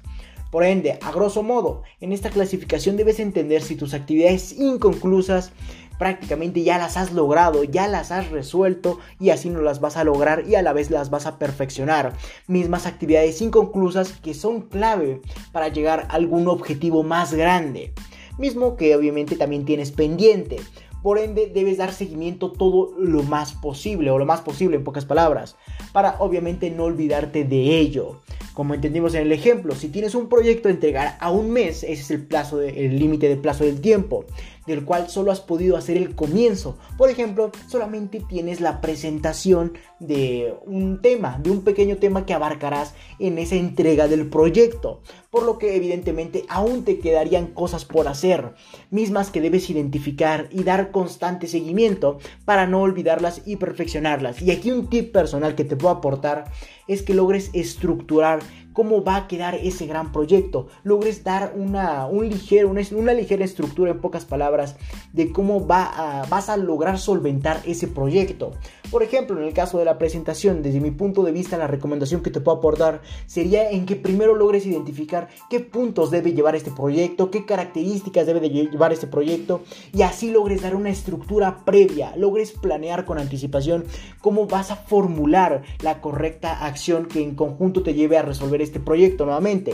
Por 0.51 0.63
ende, 0.63 0.97
a 1.01 1.11
grosso 1.11 1.43
modo, 1.43 1.83
en 2.01 2.11
esta 2.11 2.29
clasificación 2.29 2.97
debes 2.97 3.19
entender 3.19 3.61
si 3.61 3.75
tus 3.75 3.93
actividades 3.93 4.53
inconclusas 4.53 5.51
prácticamente 5.99 6.63
ya 6.63 6.79
las 6.79 6.97
has 6.97 7.11
logrado, 7.11 7.63
ya 7.65 7.87
las 7.87 8.11
has 8.11 8.31
resuelto 8.31 8.99
y 9.19 9.29
así 9.29 9.49
no 9.49 9.61
las 9.61 9.81
vas 9.81 9.97
a 9.97 10.03
lograr 10.03 10.45
y 10.47 10.55
a 10.55 10.63
la 10.63 10.73
vez 10.73 10.89
las 10.89 11.11
vas 11.11 11.27
a 11.27 11.37
perfeccionar. 11.37 12.13
Mismas 12.47 12.87
actividades 12.87 13.41
inconclusas 13.41 14.13
que 14.13 14.33
son 14.33 14.61
clave 14.61 15.21
para 15.51 15.67
llegar 15.67 16.07
a 16.09 16.13
algún 16.13 16.47
objetivo 16.47 17.03
más 17.03 17.33
grande. 17.33 17.93
Mismo 18.39 18.77
que 18.77 18.95
obviamente 18.95 19.35
también 19.35 19.65
tienes 19.65 19.91
pendiente. 19.91 20.55
Por 21.01 21.17
ende, 21.17 21.51
debes 21.53 21.77
dar 21.77 21.93
seguimiento 21.93 22.51
todo 22.51 22.93
lo 22.97 23.23
más 23.23 23.53
posible, 23.53 24.11
o 24.11 24.17
lo 24.17 24.25
más 24.25 24.41
posible 24.41 24.75
en 24.75 24.83
pocas 24.83 25.05
palabras, 25.05 25.55
para 25.93 26.15
obviamente 26.19 26.69
no 26.69 26.83
olvidarte 26.83 27.43
de 27.45 27.79
ello. 27.79 28.19
Como 28.53 28.73
entendimos 28.73 29.13
en 29.13 29.21
el 29.21 29.31
ejemplo, 29.31 29.73
si 29.73 29.87
tienes 29.87 30.15
un 30.15 30.27
proyecto 30.27 30.67
a 30.67 30.71
entregar 30.71 31.17
a 31.21 31.31
un 31.31 31.51
mes, 31.51 31.83
ese 31.83 31.93
es 31.93 32.11
el 32.11 32.25
plazo, 32.25 32.61
el 32.61 32.99
límite 32.99 33.29
de 33.29 33.37
plazo 33.37 33.63
del 33.63 33.79
tiempo 33.79 34.25
del 34.67 34.85
cual 34.85 35.09
solo 35.09 35.31
has 35.31 35.41
podido 35.41 35.77
hacer 35.77 35.97
el 35.97 36.15
comienzo. 36.15 36.77
Por 36.97 37.09
ejemplo, 37.09 37.51
solamente 37.67 38.21
tienes 38.27 38.61
la 38.61 38.81
presentación 38.81 39.73
de 39.99 40.55
un 40.65 41.01
tema, 41.01 41.39
de 41.41 41.51
un 41.51 41.63
pequeño 41.63 41.97
tema 41.97 42.25
que 42.25 42.33
abarcarás 42.33 42.93
en 43.19 43.37
esa 43.37 43.55
entrega 43.55 44.07
del 44.07 44.29
proyecto. 44.29 45.01
Por 45.29 45.43
lo 45.43 45.57
que 45.57 45.75
evidentemente 45.75 46.45
aún 46.49 46.83
te 46.85 46.99
quedarían 46.99 47.47
cosas 47.47 47.85
por 47.85 48.07
hacer, 48.07 48.53
mismas 48.89 49.29
que 49.29 49.41
debes 49.41 49.69
identificar 49.69 50.47
y 50.51 50.63
dar 50.63 50.91
constante 50.91 51.47
seguimiento 51.47 52.17
para 52.45 52.65
no 52.65 52.81
olvidarlas 52.81 53.41
y 53.45 53.57
perfeccionarlas. 53.57 54.41
Y 54.41 54.51
aquí 54.51 54.71
un 54.71 54.89
tip 54.89 55.11
personal 55.11 55.55
que 55.55 55.65
te 55.65 55.75
puedo 55.75 55.93
aportar 55.93 56.45
es 56.89 57.03
que 57.03 57.13
logres 57.13 57.49
estructurar 57.53 58.39
cómo 58.73 59.03
va 59.03 59.15
a 59.17 59.27
quedar 59.27 59.55
ese 59.55 59.87
gran 59.87 60.11
proyecto. 60.11 60.67
Logres 60.83 61.23
dar 61.23 61.53
una, 61.55 62.05
un 62.05 62.29
ligero, 62.29 62.69
una, 62.69 63.13
ligera 63.13 63.43
estructura 63.43 63.91
en 63.91 63.99
pocas 63.99 64.25
palabras 64.25 64.75
de 65.11 65.31
cómo 65.31 65.65
va 65.65 66.25
vas 66.29 66.49
a 66.49 66.57
lograr 66.57 66.97
solventar 66.97 67.61
ese 67.65 67.87
proyecto. 67.87 68.53
Por 68.89 69.03
ejemplo, 69.03 69.37
en 69.37 69.45
el 69.45 69.53
caso 69.53 69.77
de 69.77 69.85
la 69.85 69.97
presentación, 69.97 70.63
desde 70.63 70.79
mi 70.79 70.91
punto 70.91 71.23
de 71.23 71.31
vista, 71.31 71.57
la 71.57 71.67
recomendación 71.67 72.21
que 72.21 72.31
te 72.31 72.41
puedo 72.41 72.57
aportar 72.57 73.01
sería 73.27 73.69
en 73.69 73.85
que 73.85 73.95
primero 73.95 74.33
logres 74.33 74.65
identificar 74.65 75.27
qué 75.49 75.59
puntos 75.59 76.09
debe 76.09 76.33
llevar 76.33 76.55
este 76.55 76.71
proyecto, 76.71 77.29
qué 77.29 77.45
características 77.45 78.25
debe 78.25 78.39
de 78.39 78.49
llevar 78.49 78.93
este 78.93 79.07
proyecto 79.07 79.61
y 79.93 80.01
así 80.01 80.31
logres 80.31 80.61
dar 80.61 80.75
una 80.75 80.89
estructura 80.89 81.65
previa, 81.65 82.15
logres 82.15 82.51
planear 82.53 83.05
con 83.05 83.19
anticipación 83.19 83.83
cómo 84.21 84.47
vas 84.47 84.71
a 84.71 84.75
formular 84.75 85.63
la 85.83 86.01
correcta 86.01 86.65
acción 86.65 86.78
que 87.07 87.21
en 87.21 87.35
conjunto 87.35 87.83
te 87.83 87.93
lleve 87.93 88.17
a 88.17 88.23
resolver 88.23 88.61
este 88.61 88.79
proyecto 88.79 89.25
nuevamente. 89.25 89.73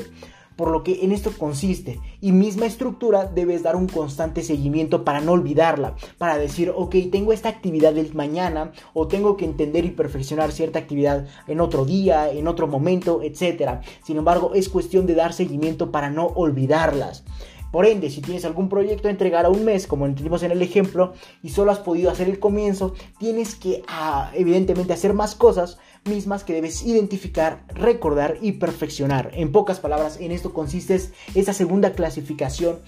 Por 0.56 0.72
lo 0.72 0.84
que 0.84 1.04
en 1.04 1.12
esto 1.12 1.32
consiste 1.38 2.00
y 2.22 2.32
misma 2.32 2.66
estructura 2.66 3.26
debes 3.26 3.62
dar 3.62 3.76
un 3.76 3.88
constante 3.88 4.42
seguimiento 4.42 5.04
para 5.04 5.20
no 5.20 5.34
olvidarla, 5.34 5.96
para 6.18 6.38
decir, 6.38 6.72
ok, 6.74 6.96
tengo 7.12 7.34
esta 7.34 7.50
actividad 7.50 7.94
del 7.94 8.14
mañana 8.14 8.72
o 8.94 9.08
tengo 9.08 9.36
que 9.36 9.44
entender 9.44 9.84
y 9.84 9.90
perfeccionar 9.90 10.54
cierta 10.54 10.80
actividad 10.80 11.28
en 11.48 11.60
otro 11.60 11.84
día, 11.84 12.32
en 12.32 12.48
otro 12.48 12.68
momento, 12.68 13.22
etc. 13.22 13.82
Sin 14.06 14.16
embargo, 14.16 14.52
es 14.56 14.70
cuestión 14.70 15.06
de 15.06 15.16
dar 15.16 15.34
seguimiento 15.34 15.92
para 15.92 16.10
no 16.10 16.28
olvidarlas. 16.28 17.26
Por 17.72 17.86
ende, 17.86 18.10
si 18.10 18.22
tienes 18.22 18.46
algún 18.46 18.70
proyecto 18.70 19.08
a 19.08 19.12
entregar 19.12 19.46
a 19.46 19.50
un 19.50 19.66
mes, 19.66 19.88
como 19.88 20.06
entendimos 20.06 20.44
en 20.44 20.52
el 20.52 20.62
ejemplo, 20.62 21.14
y 21.44 21.50
solo 21.50 21.72
has 21.72 21.80
podido 21.80 22.10
hacer 22.10 22.30
el 22.30 22.40
comienzo, 22.40 22.94
tienes 23.20 23.56
que 23.56 23.84
ah, 23.88 24.32
evidentemente 24.34 24.94
hacer 24.94 25.14
más 25.14 25.36
cosas 25.36 25.78
mismas 26.06 26.44
que 26.44 26.54
debes 26.54 26.84
identificar, 26.86 27.66
recordar 27.70 28.38
y 28.42 28.54
perfeccionar. 28.54 29.32
En 29.34 29.52
pocas 29.52 29.80
palabras, 29.80 30.18
en 30.22 30.32
esto 30.32 30.54
consiste 30.54 31.00
esa 31.34 31.54
segunda 31.54 31.94
clasificación 31.94 32.80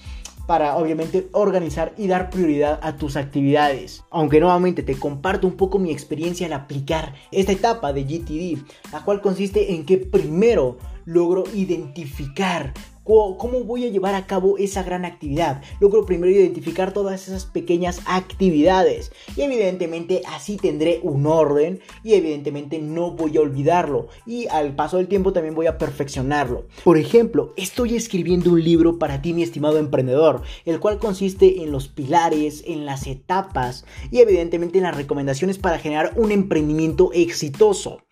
para 0.48 0.76
obviamente 0.76 1.28
organizar 1.32 1.92
y 1.98 2.06
dar 2.06 2.30
prioridad 2.30 2.80
a 2.82 2.96
tus 2.96 3.16
actividades. 3.16 4.02
Aunque 4.10 4.40
nuevamente 4.40 4.82
te 4.82 4.98
comparto 4.98 5.46
un 5.46 5.58
poco 5.58 5.78
mi 5.78 5.90
experiencia 5.90 6.46
al 6.46 6.54
aplicar 6.54 7.14
esta 7.30 7.52
etapa 7.52 7.92
de 7.92 8.04
GTD, 8.04 8.64
la 8.90 9.04
cual 9.04 9.20
consiste 9.20 9.74
en 9.74 9.84
que 9.84 9.98
primero 9.98 10.78
logro 11.04 11.44
identificar 11.52 12.72
cómo 13.08 13.64
voy 13.64 13.86
a 13.86 13.88
llevar 13.88 14.14
a 14.14 14.26
cabo 14.26 14.58
esa 14.58 14.82
gran 14.82 15.06
actividad. 15.06 15.62
Logro 15.80 16.04
primero 16.04 16.30
identificar 16.30 16.92
todas 16.92 17.26
esas 17.26 17.46
pequeñas 17.46 18.02
actividades 18.04 19.12
y 19.34 19.42
evidentemente 19.42 20.20
así 20.28 20.58
tendré 20.58 21.00
un 21.02 21.26
orden 21.26 21.80
y 22.04 22.14
evidentemente 22.14 22.78
no 22.78 23.12
voy 23.12 23.38
a 23.38 23.40
olvidarlo 23.40 24.08
y 24.26 24.46
al 24.48 24.74
paso 24.74 24.98
del 24.98 25.08
tiempo 25.08 25.32
también 25.32 25.54
voy 25.54 25.66
a 25.66 25.78
perfeccionarlo. 25.78 26.66
Por 26.84 26.98
ejemplo, 26.98 27.54
estoy 27.56 27.96
escribiendo 27.96 28.50
un 28.52 28.62
libro 28.62 28.98
para 28.98 29.22
ti 29.22 29.32
mi 29.32 29.42
estimado 29.42 29.78
emprendedor, 29.78 30.42
el 30.66 30.78
cual 30.78 30.98
consiste 30.98 31.62
en 31.62 31.72
los 31.72 31.88
pilares, 31.88 32.62
en 32.66 32.84
las 32.84 33.06
etapas 33.06 33.86
y 34.10 34.18
evidentemente 34.18 34.78
en 34.78 34.84
las 34.84 34.96
recomendaciones 34.96 35.56
para 35.56 35.78
generar 35.78 36.12
un 36.16 36.30
emprendimiento 36.30 37.10
exitoso. 37.14 38.02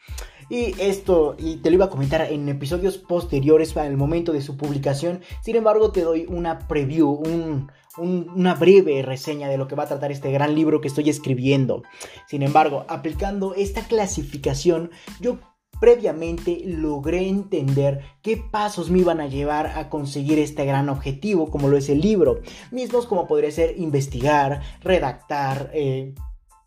Y 0.48 0.80
esto, 0.80 1.34
y 1.38 1.56
te 1.56 1.70
lo 1.70 1.76
iba 1.76 1.86
a 1.86 1.90
comentar 1.90 2.22
en 2.30 2.48
episodios 2.48 2.98
posteriores 2.98 3.72
para 3.72 3.86
el 3.86 3.96
momento 3.96 4.32
de 4.32 4.42
su 4.42 4.56
publicación. 4.56 5.20
Sin 5.42 5.56
embargo, 5.56 5.90
te 5.90 6.02
doy 6.02 6.26
una 6.28 6.68
preview, 6.68 7.22
una 7.98 8.54
breve 8.54 9.02
reseña 9.02 9.48
de 9.48 9.58
lo 9.58 9.66
que 9.66 9.74
va 9.74 9.84
a 9.84 9.88
tratar 9.88 10.12
este 10.12 10.30
gran 10.30 10.54
libro 10.54 10.80
que 10.80 10.88
estoy 10.88 11.10
escribiendo. 11.10 11.82
Sin 12.28 12.42
embargo, 12.42 12.84
aplicando 12.88 13.54
esta 13.54 13.82
clasificación, 13.82 14.90
yo 15.20 15.38
previamente 15.80 16.62
logré 16.64 17.28
entender 17.28 18.00
qué 18.22 18.36
pasos 18.36 18.90
me 18.90 19.00
iban 19.00 19.20
a 19.20 19.26
llevar 19.26 19.66
a 19.66 19.88
conseguir 19.88 20.38
este 20.38 20.64
gran 20.64 20.88
objetivo, 20.88 21.50
como 21.50 21.68
lo 21.68 21.76
es 21.76 21.88
el 21.88 22.00
libro. 22.00 22.40
Mismos 22.70 23.06
como 23.06 23.26
podría 23.26 23.50
ser 23.50 23.78
investigar, 23.78 24.62
redactar, 24.80 25.70
eh, 25.74 26.14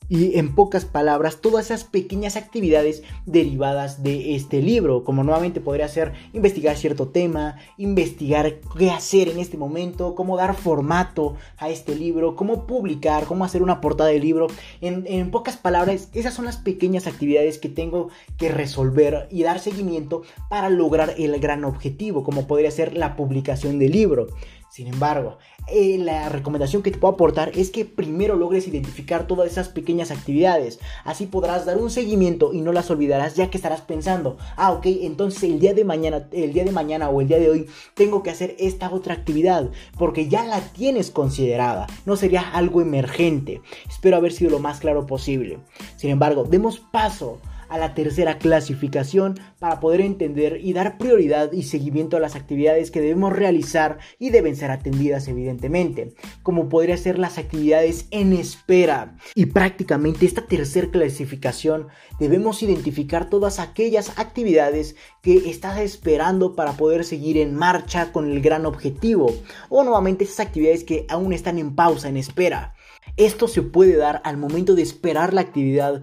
y 0.09 0.37
en 0.37 0.55
pocas 0.55 0.85
palabras 0.85 1.37
todas 1.39 1.65
esas 1.65 1.83
pequeñas 1.83 2.35
actividades 2.35 3.03
derivadas 3.25 4.01
de 4.03 4.35
este 4.35 4.61
libro, 4.61 5.03
como 5.03 5.23
nuevamente 5.23 5.61
podría 5.61 5.87
ser 5.87 6.13
investigar 6.33 6.75
cierto 6.75 7.09
tema, 7.09 7.57
investigar 7.77 8.55
qué 8.77 8.89
hacer 8.89 9.29
en 9.29 9.39
este 9.39 9.57
momento, 9.57 10.15
cómo 10.15 10.35
dar 10.35 10.55
formato 10.55 11.35
a 11.57 11.69
este 11.69 11.95
libro, 11.95 12.35
cómo 12.35 12.65
publicar, 12.65 13.25
cómo 13.25 13.45
hacer 13.45 13.61
una 13.61 13.81
portada 13.81 14.09
del 14.09 14.23
libro. 14.23 14.47
En, 14.81 15.05
en 15.07 15.29
pocas 15.29 15.57
palabras, 15.57 16.09
esas 16.13 16.33
son 16.33 16.45
las 16.45 16.57
pequeñas 16.57 17.05
actividades 17.05 17.59
que 17.59 17.69
tengo 17.69 18.09
que 18.37 18.49
resolver 18.49 19.27
y 19.29 19.43
dar 19.43 19.59
seguimiento 19.59 20.23
para 20.49 20.69
lograr 20.69 21.13
el 21.17 21.39
gran 21.39 21.63
objetivo, 21.63 22.23
como 22.23 22.47
podría 22.47 22.71
ser 22.71 22.97
la 22.97 23.15
publicación 23.15 23.77
del 23.77 23.91
libro. 23.91 24.27
Sin 24.69 24.87
embargo, 24.87 25.37
eh, 25.67 25.97
la 25.97 26.29
recomendación 26.29 26.83
que 26.83 26.91
te 26.91 26.99
puedo 26.99 27.15
aportar 27.15 27.51
es 27.55 27.71
que 27.71 27.85
primero 27.85 28.35
logres 28.35 28.67
identificar 28.67 29.25
todas 29.25 29.51
esas 29.51 29.69
pequeñas 29.69 30.11
actividades. 30.11 30.79
Así 31.03 31.25
podrás 31.25 31.65
dar 31.65 31.77
un 31.77 31.89
seguimiento 31.89 32.53
y 32.53 32.61
no 32.61 32.71
las 32.71 32.91
olvidarás 32.91 33.35
ya 33.35 33.49
que 33.49 33.57
estarás 33.57 33.81
pensando, 33.81 34.37
ah, 34.55 34.71
ok, 34.71 34.85
entonces 34.85 35.43
el 35.43 35.59
día 35.59 35.73
de 35.73 35.83
mañana, 35.83 36.27
el 36.31 36.53
día 36.53 36.63
de 36.63 36.71
mañana 36.71 37.09
o 37.09 37.19
el 37.19 37.27
día 37.27 37.39
de 37.39 37.49
hoy 37.49 37.67
tengo 37.95 38.21
que 38.21 38.29
hacer 38.29 38.55
esta 38.59 38.91
otra 38.91 39.15
actividad 39.15 39.69
porque 39.97 40.27
ya 40.27 40.45
la 40.45 40.61
tienes 40.61 41.09
considerada. 41.09 41.87
No 42.05 42.15
sería 42.15 42.41
algo 42.41 42.81
emergente. 42.81 43.61
Espero 43.87 44.17
haber 44.17 44.33
sido 44.33 44.51
lo 44.51 44.59
más 44.59 44.79
claro 44.79 45.07
posible. 45.07 45.59
Sin 45.95 46.11
embargo, 46.11 46.43
demos 46.43 46.79
paso 46.79 47.39
a 47.69 47.77
la 47.77 47.93
tercera 47.93 48.37
clasificación 48.37 49.39
para 49.59 49.79
poder 49.79 50.01
entender 50.01 50.59
y 50.61 50.73
dar 50.73 50.97
prioridad 50.97 51.51
y 51.51 51.63
seguimiento 51.63 52.17
a 52.17 52.19
las 52.19 52.35
actividades 52.35 52.91
que 52.91 53.01
debemos 53.01 53.33
realizar 53.33 53.99
y 54.17 54.31
deben 54.31 54.55
ser 54.55 54.71
atendidas 54.71 55.27
evidentemente, 55.27 56.13
como 56.43 56.67
podría 56.69 56.97
ser 56.97 57.19
las 57.19 57.37
actividades 57.37 58.07
en 58.11 58.33
espera. 58.33 59.15
Y 59.35 59.47
prácticamente 59.47 60.25
esta 60.25 60.45
tercera 60.45 60.89
clasificación 60.91 61.87
debemos 62.19 62.61
identificar 62.63 63.29
todas 63.29 63.59
aquellas 63.59 64.17
actividades 64.17 64.95
que 65.21 65.49
estás 65.49 65.79
esperando 65.79 66.55
para 66.55 66.73
poder 66.73 67.03
seguir 67.05 67.37
en 67.37 67.55
marcha 67.55 68.11
con 68.11 68.31
el 68.31 68.41
gran 68.41 68.65
objetivo 68.65 69.33
o 69.69 69.83
nuevamente 69.83 70.23
esas 70.23 70.47
actividades 70.47 70.83
que 70.83 71.05
aún 71.09 71.33
están 71.33 71.59
en 71.59 71.75
pausa, 71.75 72.09
en 72.09 72.17
espera. 72.17 72.73
Esto 73.17 73.47
se 73.47 73.61
puede 73.61 73.97
dar 73.97 74.21
al 74.23 74.37
momento 74.37 74.75
de 74.75 74.81
esperar 74.81 75.33
la 75.33 75.41
actividad 75.41 76.01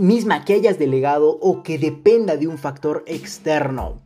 misma 0.00 0.44
que 0.44 0.54
hayas 0.54 0.78
delegado 0.78 1.38
o 1.40 1.62
que 1.62 1.78
dependa 1.78 2.36
de 2.36 2.46
un 2.46 2.58
factor 2.58 3.02
externo. 3.06 4.00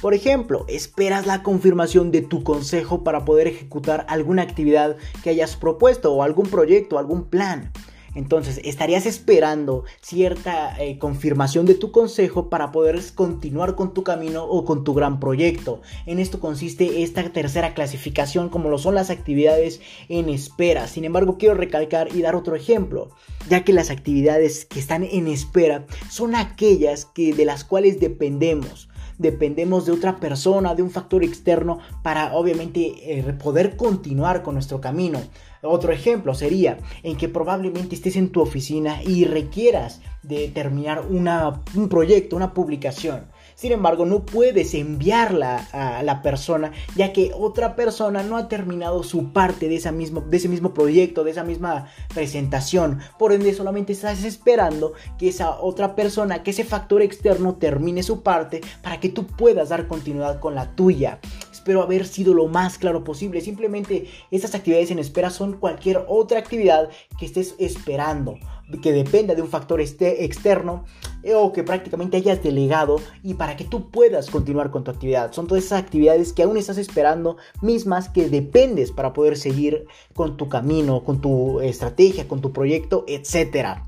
Por 0.00 0.14
ejemplo, 0.14 0.64
esperas 0.68 1.26
la 1.26 1.42
confirmación 1.42 2.10
de 2.10 2.22
tu 2.22 2.42
consejo 2.42 3.04
para 3.04 3.24
poder 3.24 3.46
ejecutar 3.46 4.06
alguna 4.08 4.42
actividad 4.42 4.96
que 5.22 5.30
hayas 5.30 5.56
propuesto 5.56 6.12
o 6.12 6.22
algún 6.22 6.46
proyecto, 6.46 6.98
algún 6.98 7.24
plan. 7.24 7.70
Entonces, 8.14 8.60
estarías 8.64 9.06
esperando 9.06 9.84
cierta 10.00 10.76
eh, 10.82 10.98
confirmación 10.98 11.66
de 11.66 11.74
tu 11.74 11.92
consejo 11.92 12.48
para 12.48 12.72
poder 12.72 13.00
continuar 13.14 13.76
con 13.76 13.94
tu 13.94 14.02
camino 14.02 14.44
o 14.44 14.64
con 14.64 14.84
tu 14.84 14.94
gran 14.94 15.20
proyecto. 15.20 15.80
En 16.06 16.18
esto 16.18 16.40
consiste 16.40 17.02
esta 17.02 17.22
tercera 17.30 17.74
clasificación, 17.74 18.48
como 18.48 18.68
lo 18.68 18.78
son 18.78 18.94
las 18.94 19.10
actividades 19.10 19.80
en 20.08 20.28
espera. 20.28 20.88
Sin 20.88 21.04
embargo, 21.04 21.38
quiero 21.38 21.54
recalcar 21.54 22.14
y 22.14 22.22
dar 22.22 22.34
otro 22.34 22.56
ejemplo, 22.56 23.10
ya 23.48 23.64
que 23.64 23.72
las 23.72 23.90
actividades 23.90 24.64
que 24.64 24.80
están 24.80 25.04
en 25.04 25.28
espera 25.28 25.86
son 26.08 26.34
aquellas 26.34 27.04
que 27.04 27.32
de 27.34 27.44
las 27.44 27.64
cuales 27.64 28.00
dependemos 28.00 28.88
dependemos 29.20 29.84
de 29.84 29.92
otra 29.92 30.16
persona, 30.16 30.74
de 30.74 30.82
un 30.82 30.90
factor 30.90 31.22
externo 31.22 31.78
para 32.02 32.32
obviamente 32.34 33.18
eh, 33.18 33.22
poder 33.34 33.76
continuar 33.76 34.42
con 34.42 34.54
nuestro 34.54 34.80
camino. 34.80 35.20
Otro 35.62 35.92
ejemplo 35.92 36.34
sería 36.34 36.78
en 37.02 37.16
que 37.16 37.28
probablemente 37.28 37.94
estés 37.94 38.16
en 38.16 38.30
tu 38.30 38.40
oficina 38.40 39.02
y 39.02 39.24
requieras 39.24 40.00
de 40.22 40.48
terminar 40.48 41.04
un 41.08 41.88
proyecto, 41.88 42.36
una 42.36 42.54
publicación. 42.54 43.26
Sin 43.54 43.72
embargo, 43.72 44.06
no 44.06 44.24
puedes 44.24 44.72
enviarla 44.72 45.68
a 45.72 46.02
la 46.02 46.22
persona 46.22 46.72
ya 46.96 47.12
que 47.12 47.32
otra 47.34 47.76
persona 47.76 48.22
no 48.22 48.38
ha 48.38 48.48
terminado 48.48 49.02
su 49.02 49.34
parte 49.34 49.68
de, 49.68 49.92
mismo, 49.92 50.22
de 50.22 50.36
ese 50.38 50.48
mismo 50.48 50.72
proyecto, 50.72 51.24
de 51.24 51.32
esa 51.32 51.44
misma 51.44 51.86
presentación. 52.14 53.00
Por 53.18 53.32
ende, 53.32 53.52
solamente 53.52 53.92
estás 53.92 54.24
esperando 54.24 54.94
que 55.18 55.28
esa 55.28 55.60
otra 55.60 55.94
persona, 55.94 56.42
que 56.42 56.52
ese 56.52 56.64
factor 56.64 57.02
externo 57.02 57.56
termine 57.56 58.02
su 58.02 58.22
parte 58.22 58.62
para 58.82 58.98
que 58.98 59.10
tú 59.10 59.26
puedas 59.26 59.68
dar 59.68 59.88
continuidad 59.88 60.40
con 60.40 60.54
la 60.54 60.74
tuya. 60.74 61.18
Espero 61.60 61.82
haber 61.82 62.06
sido 62.06 62.32
lo 62.32 62.46
más 62.46 62.78
claro 62.78 63.04
posible. 63.04 63.42
Simplemente 63.42 64.06
estas 64.30 64.54
actividades 64.54 64.90
en 64.92 64.98
espera 64.98 65.28
son 65.28 65.58
cualquier 65.58 66.06
otra 66.08 66.38
actividad 66.38 66.88
que 67.18 67.26
estés 67.26 67.54
esperando 67.58 68.38
que 68.78 68.92
dependa 68.92 69.34
de 69.34 69.42
un 69.42 69.48
factor 69.48 69.80
este 69.82 70.24
externo 70.24 70.84
eh, 71.22 71.34
o 71.34 71.52
que 71.52 71.62
prácticamente 71.62 72.16
hayas 72.16 72.42
delegado 72.42 72.96
y 73.22 73.34
para 73.34 73.56
que 73.56 73.64
tú 73.64 73.90
puedas 73.90 74.30
continuar 74.30 74.70
con 74.70 74.84
tu 74.84 74.90
actividad. 74.90 75.32
Son 75.32 75.46
todas 75.46 75.64
esas 75.64 75.82
actividades 75.82 76.32
que 76.32 76.44
aún 76.44 76.56
estás 76.56 76.78
esperando, 76.78 77.36
mismas 77.60 78.08
que 78.08 78.30
dependes 78.30 78.90
para 78.90 79.12
poder 79.12 79.36
seguir 79.36 79.86
con 80.14 80.38
tu 80.38 80.48
camino, 80.48 81.04
con 81.04 81.20
tu 81.20 81.60
estrategia, 81.60 82.26
con 82.26 82.40
tu 82.40 82.54
proyecto, 82.54 83.04
etc. 83.06 83.80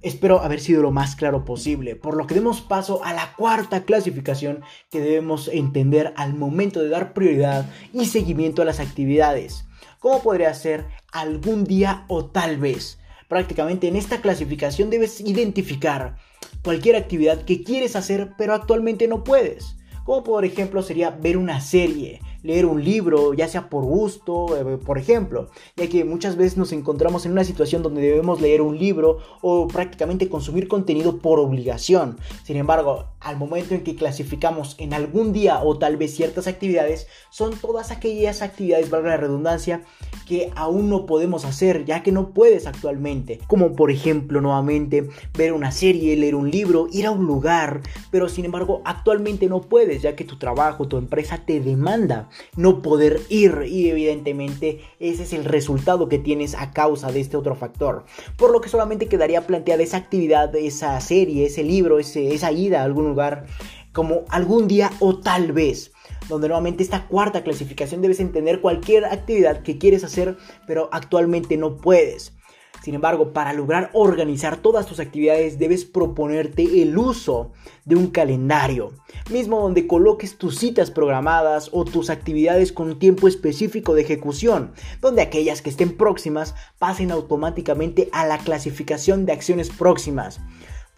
Espero 0.00 0.42
haber 0.42 0.60
sido 0.60 0.80
lo 0.80 0.92
más 0.92 1.16
claro 1.16 1.44
posible, 1.44 1.96
por 1.96 2.16
lo 2.16 2.28
que 2.28 2.34
demos 2.34 2.60
paso 2.60 3.04
a 3.04 3.12
la 3.12 3.34
cuarta 3.34 3.84
clasificación 3.84 4.62
que 4.90 5.00
debemos 5.00 5.48
entender 5.48 6.14
al 6.16 6.34
momento 6.34 6.80
de 6.80 6.88
dar 6.88 7.14
prioridad 7.14 7.68
y 7.92 8.06
seguimiento 8.06 8.62
a 8.62 8.64
las 8.64 8.78
actividades. 8.78 9.64
¿Cómo 9.98 10.22
podría 10.22 10.54
ser 10.54 10.86
algún 11.10 11.64
día 11.64 12.04
o 12.06 12.26
tal 12.26 12.58
vez? 12.58 13.00
Prácticamente 13.26 13.88
en 13.88 13.96
esta 13.96 14.20
clasificación 14.20 14.88
debes 14.88 15.20
identificar 15.20 16.16
cualquier 16.62 16.94
actividad 16.94 17.44
que 17.44 17.64
quieres 17.64 17.96
hacer 17.96 18.34
pero 18.38 18.54
actualmente 18.54 19.08
no 19.08 19.24
puedes. 19.24 19.74
Como 20.04 20.22
por 20.22 20.44
ejemplo 20.44 20.82
sería 20.82 21.10
ver 21.10 21.36
una 21.36 21.60
serie, 21.60 22.20
leer 22.42 22.66
un 22.66 22.84
libro, 22.84 23.34
ya 23.34 23.48
sea 23.48 23.68
por 23.68 23.84
gusto, 23.84 24.56
eh, 24.56 24.78
por 24.78 24.98
ejemplo, 24.98 25.48
ya 25.76 25.88
que 25.88 26.04
muchas 26.04 26.36
veces 26.36 26.56
nos 26.56 26.72
encontramos 26.72 27.26
en 27.26 27.32
una 27.32 27.44
situación 27.44 27.82
donde 27.82 28.02
debemos 28.02 28.40
leer 28.40 28.62
un 28.62 28.78
libro 28.78 29.18
o 29.42 29.66
prácticamente 29.66 30.28
consumir 30.28 30.68
contenido 30.68 31.18
por 31.18 31.40
obligación. 31.40 32.18
Sin 32.44 32.56
embargo, 32.56 33.06
al 33.20 33.36
momento 33.36 33.74
en 33.74 33.82
que 33.82 33.96
clasificamos 33.96 34.76
en 34.78 34.94
algún 34.94 35.32
día 35.32 35.60
o 35.62 35.78
tal 35.78 35.96
vez 35.96 36.14
ciertas 36.14 36.46
actividades, 36.46 37.08
son 37.30 37.58
todas 37.58 37.90
aquellas 37.90 38.42
actividades, 38.42 38.90
valga 38.90 39.10
la 39.10 39.16
redundancia, 39.16 39.82
que 40.26 40.52
aún 40.54 40.90
no 40.90 41.06
podemos 41.06 41.44
hacer, 41.44 41.84
ya 41.86 42.02
que 42.02 42.12
no 42.12 42.30
puedes 42.30 42.66
actualmente. 42.66 43.40
Como 43.46 43.72
por 43.72 43.90
ejemplo, 43.90 44.40
nuevamente, 44.40 45.08
ver 45.36 45.52
una 45.52 45.72
serie, 45.72 46.16
leer 46.16 46.34
un 46.34 46.50
libro, 46.50 46.86
ir 46.92 47.06
a 47.06 47.10
un 47.10 47.26
lugar, 47.26 47.80
pero 48.10 48.28
sin 48.28 48.44
embargo, 48.44 48.82
actualmente 48.84 49.48
no 49.48 49.62
puedes, 49.62 50.02
ya 50.02 50.14
que 50.14 50.24
tu 50.24 50.38
trabajo, 50.38 50.86
tu 50.86 50.98
empresa 50.98 51.42
te 51.44 51.60
demanda 51.60 52.27
no 52.56 52.82
poder 52.82 53.20
ir 53.28 53.64
y 53.66 53.88
evidentemente 53.88 54.80
ese 54.98 55.22
es 55.22 55.32
el 55.32 55.44
resultado 55.44 56.08
que 56.08 56.18
tienes 56.18 56.54
a 56.54 56.72
causa 56.72 57.12
de 57.12 57.20
este 57.20 57.36
otro 57.36 57.54
factor. 57.54 58.04
Por 58.36 58.52
lo 58.52 58.60
que 58.60 58.68
solamente 58.68 59.06
quedaría 59.06 59.46
planteada 59.46 59.82
esa 59.82 59.96
actividad, 59.96 60.54
esa 60.56 61.00
serie, 61.00 61.46
ese 61.46 61.62
libro, 61.62 61.98
esa 61.98 62.52
ida 62.52 62.80
a 62.80 62.84
algún 62.84 63.08
lugar 63.08 63.46
como 63.92 64.24
algún 64.28 64.68
día 64.68 64.90
o 65.00 65.18
tal 65.18 65.52
vez 65.52 65.92
donde 66.28 66.48
nuevamente 66.48 66.82
esta 66.82 67.06
cuarta 67.06 67.42
clasificación 67.42 68.02
debes 68.02 68.20
entender 68.20 68.60
cualquier 68.60 69.06
actividad 69.06 69.62
que 69.62 69.78
quieres 69.78 70.04
hacer 70.04 70.36
pero 70.66 70.88
actualmente 70.92 71.56
no 71.56 71.76
puedes. 71.76 72.37
Sin 72.82 72.94
embargo, 72.94 73.32
para 73.32 73.52
lograr 73.52 73.90
organizar 73.92 74.56
todas 74.56 74.86
tus 74.86 75.00
actividades 75.00 75.58
debes 75.58 75.84
proponerte 75.84 76.82
el 76.82 76.96
uso 76.96 77.52
de 77.84 77.96
un 77.96 78.08
calendario, 78.08 78.92
mismo 79.30 79.60
donde 79.60 79.86
coloques 79.86 80.38
tus 80.38 80.58
citas 80.58 80.90
programadas 80.90 81.70
o 81.72 81.84
tus 81.84 82.10
actividades 82.10 82.72
con 82.72 82.98
tiempo 82.98 83.28
específico 83.28 83.94
de 83.94 84.02
ejecución, 84.02 84.72
donde 85.00 85.22
aquellas 85.22 85.62
que 85.62 85.70
estén 85.70 85.96
próximas 85.96 86.54
pasen 86.78 87.10
automáticamente 87.10 88.08
a 88.12 88.26
la 88.26 88.38
clasificación 88.38 89.26
de 89.26 89.32
acciones 89.32 89.70
próximas. 89.70 90.40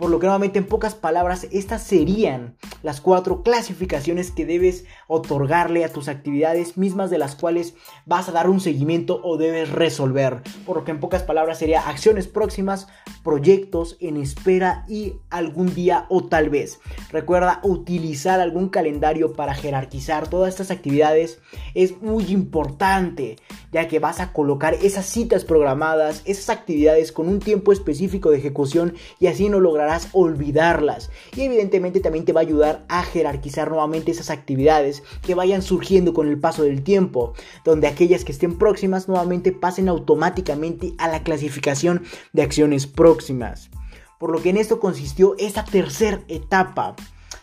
Por 0.00 0.08
lo 0.08 0.18
que 0.18 0.24
nuevamente 0.24 0.58
en 0.58 0.64
pocas 0.64 0.94
palabras, 0.94 1.46
estas 1.52 1.82
serían 1.82 2.56
las 2.82 3.02
cuatro 3.02 3.42
clasificaciones 3.42 4.30
que 4.30 4.46
debes 4.46 4.86
otorgarle 5.08 5.84
a 5.84 5.92
tus 5.92 6.08
actividades 6.08 6.78
mismas 6.78 7.10
de 7.10 7.18
las 7.18 7.36
cuales 7.36 7.74
vas 8.06 8.26
a 8.26 8.32
dar 8.32 8.48
un 8.48 8.60
seguimiento 8.60 9.20
o 9.22 9.36
debes 9.36 9.70
resolver. 9.70 10.40
Por 10.64 10.78
lo 10.78 10.84
que 10.84 10.92
en 10.92 11.00
pocas 11.00 11.22
palabras 11.22 11.58
sería 11.58 11.86
acciones 11.86 12.28
próximas, 12.28 12.88
proyectos 13.22 13.98
en 14.00 14.16
espera 14.16 14.86
y 14.88 15.16
algún 15.28 15.74
día 15.74 16.06
o 16.08 16.24
tal 16.24 16.48
vez. 16.48 16.80
Recuerda 17.10 17.60
utilizar 17.62 18.40
algún 18.40 18.70
calendario 18.70 19.34
para 19.34 19.52
jerarquizar 19.52 20.28
todas 20.28 20.48
estas 20.48 20.70
actividades. 20.70 21.40
Es 21.74 22.00
muy 22.00 22.24
importante 22.28 23.36
ya 23.70 23.86
que 23.86 23.98
vas 23.98 24.18
a 24.20 24.32
colocar 24.32 24.72
esas 24.72 25.04
citas 25.04 25.44
programadas, 25.44 26.22
esas 26.24 26.48
actividades 26.48 27.12
con 27.12 27.28
un 27.28 27.38
tiempo 27.38 27.70
específico 27.70 28.30
de 28.30 28.38
ejecución 28.38 28.94
y 29.18 29.26
así 29.26 29.50
no 29.50 29.60
lograrás 29.60 29.89
olvidarlas. 30.12 31.10
Y 31.36 31.42
evidentemente 31.42 32.00
también 32.00 32.24
te 32.24 32.32
va 32.32 32.40
a 32.40 32.44
ayudar 32.44 32.84
a 32.88 33.02
jerarquizar 33.02 33.68
nuevamente 33.68 34.10
esas 34.10 34.30
actividades 34.30 35.02
que 35.22 35.34
vayan 35.34 35.62
surgiendo 35.62 36.14
con 36.14 36.28
el 36.28 36.38
paso 36.38 36.62
del 36.62 36.82
tiempo, 36.82 37.34
donde 37.64 37.86
aquellas 37.86 38.24
que 38.24 38.32
estén 38.32 38.58
próximas 38.58 39.08
nuevamente 39.08 39.52
pasen 39.52 39.88
automáticamente 39.88 40.94
a 40.98 41.08
la 41.08 41.22
clasificación 41.22 42.02
de 42.32 42.42
acciones 42.42 42.86
próximas. 42.86 43.70
Por 44.18 44.30
lo 44.30 44.42
que 44.42 44.50
en 44.50 44.58
esto 44.58 44.80
consistió 44.80 45.34
esta 45.38 45.64
tercera 45.64 46.20
etapa 46.28 46.94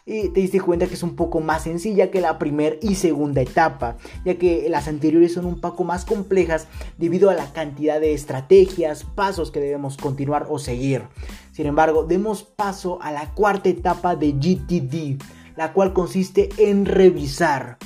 y 0.08 0.30
te 0.30 0.40
diste 0.40 0.62
cuenta 0.62 0.88
que 0.88 0.94
es 0.94 1.04
un 1.04 1.18
poco 1.18 1.42
más 1.42 1.64
sencilla 1.64 2.10
que 2.10 2.22
la 2.22 2.40
primera 2.40 2.78
y 2.82 2.96
segunda 2.96 3.42
etapa, 3.42 3.98
ya 4.24 4.36
que 4.36 4.70
las 4.70 4.88
anteriores 4.88 5.34
son 5.34 5.46
un 5.46 5.60
poco 5.60 5.84
más 5.84 6.06
complejas 6.06 6.68
debido 6.98 7.30
a 7.30 7.34
la 7.34 7.52
cantidad 7.52 8.00
de 8.00 8.14
estrategias, 8.14 9.04
pasos 9.04 9.52
que 9.52 9.60
debemos 9.60 9.98
continuar 9.98 10.48
o 10.50 10.60
seguir. 10.60 11.04
Sin 11.52 11.66
embargo, 11.66 12.06
demos 12.06 12.44
paso 12.44 13.00
a 13.02 13.12
la 13.12 13.34
cuarta 13.34 13.68
etapa 13.68 14.16
de 14.16 14.32
GTD, 14.32 15.22
la 15.58 15.74
cual 15.74 15.92
consiste 15.92 16.50
en 16.58 16.86
revisar 16.86 17.78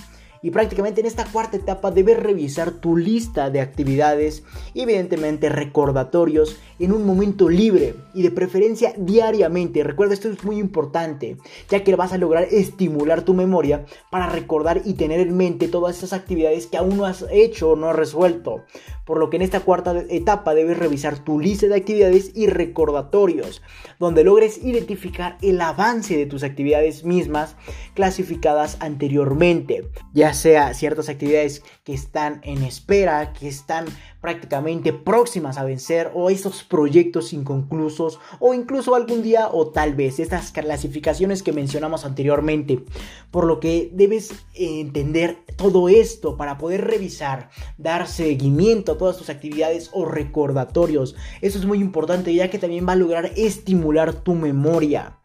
y 0.43 0.51
prácticamente 0.51 1.01
en 1.01 1.07
esta 1.07 1.25
cuarta 1.25 1.57
etapa 1.57 1.91
debes 1.91 2.19
revisar 2.19 2.71
tu 2.71 2.97
lista 2.97 3.49
de 3.49 3.61
actividades 3.61 4.43
evidentemente 4.73 5.49
recordatorios 5.49 6.57
en 6.79 6.91
un 6.91 7.05
momento 7.05 7.49
libre 7.49 7.95
y 8.13 8.23
de 8.23 8.31
preferencia 8.31 8.93
diariamente. 8.97 9.83
Recuerda, 9.83 10.13
esto 10.13 10.29
es 10.29 10.43
muy 10.43 10.57
importante, 10.57 11.37
ya 11.69 11.83
que 11.83 11.95
vas 11.95 12.13
a 12.13 12.17
lograr 12.17 12.47
estimular 12.49 13.21
tu 13.21 13.33
memoria 13.33 13.85
para 14.09 14.27
recordar 14.27 14.81
y 14.83 14.93
tener 14.93 15.19
en 15.19 15.37
mente 15.37 15.67
todas 15.67 15.97
esas 15.97 16.13
actividades 16.13 16.67
que 16.67 16.77
aún 16.77 16.97
no 16.97 17.05
has 17.05 17.25
hecho 17.31 17.71
o 17.71 17.75
no 17.75 17.89
has 17.89 17.95
resuelto. 17.95 18.63
Por 19.05 19.19
lo 19.19 19.29
que 19.29 19.37
en 19.37 19.43
esta 19.43 19.59
cuarta 19.59 20.05
etapa 20.09 20.53
debes 20.53 20.77
revisar 20.77 21.19
tu 21.19 21.39
lista 21.39 21.67
de 21.67 21.75
actividades 21.75 22.31
y 22.35 22.47
recordatorios, 22.47 23.61
donde 23.99 24.23
logres 24.23 24.63
identificar 24.63 25.37
el 25.41 25.61
avance 25.61 26.17
de 26.17 26.25
tus 26.25 26.43
actividades 26.43 27.03
mismas 27.03 27.55
clasificadas 27.93 28.77
anteriormente, 28.79 29.89
ya 30.13 30.30
sea 30.33 30.73
ciertas 30.73 31.09
actividades 31.09 31.63
que 31.83 31.93
están 31.93 32.41
en 32.43 32.63
espera, 32.63 33.33
que 33.33 33.47
están 33.47 33.85
prácticamente 34.21 34.93
próximas 34.93 35.57
a 35.57 35.63
vencer 35.63 36.11
o 36.13 36.29
esos 36.29 36.63
proyectos 36.63 37.33
inconclusos 37.33 38.19
o 38.39 38.53
incluso 38.53 38.93
algún 38.95 39.23
día 39.23 39.49
o 39.51 39.67
tal 39.69 39.95
vez 39.95 40.19
estas 40.19 40.51
clasificaciones 40.51 41.41
que 41.43 41.51
mencionamos 41.51 42.05
anteriormente. 42.05 42.83
Por 43.31 43.45
lo 43.45 43.59
que 43.59 43.89
debes 43.93 44.31
entender 44.53 45.43
todo 45.57 45.89
esto 45.89 46.37
para 46.37 46.57
poder 46.57 46.85
revisar, 46.85 47.49
dar 47.77 48.07
seguimiento 48.07 48.93
a 48.93 48.97
todas 48.97 49.17
tus 49.17 49.29
actividades 49.29 49.89
o 49.93 50.05
recordatorios. 50.05 51.15
Eso 51.41 51.57
es 51.57 51.65
muy 51.65 51.79
importante 51.79 52.33
ya 52.33 52.49
que 52.49 52.59
también 52.59 52.87
va 52.87 52.93
a 52.93 52.97
lograr 52.97 53.31
estimular 53.35 54.13
tu 54.13 54.35
memoria. 54.35 55.17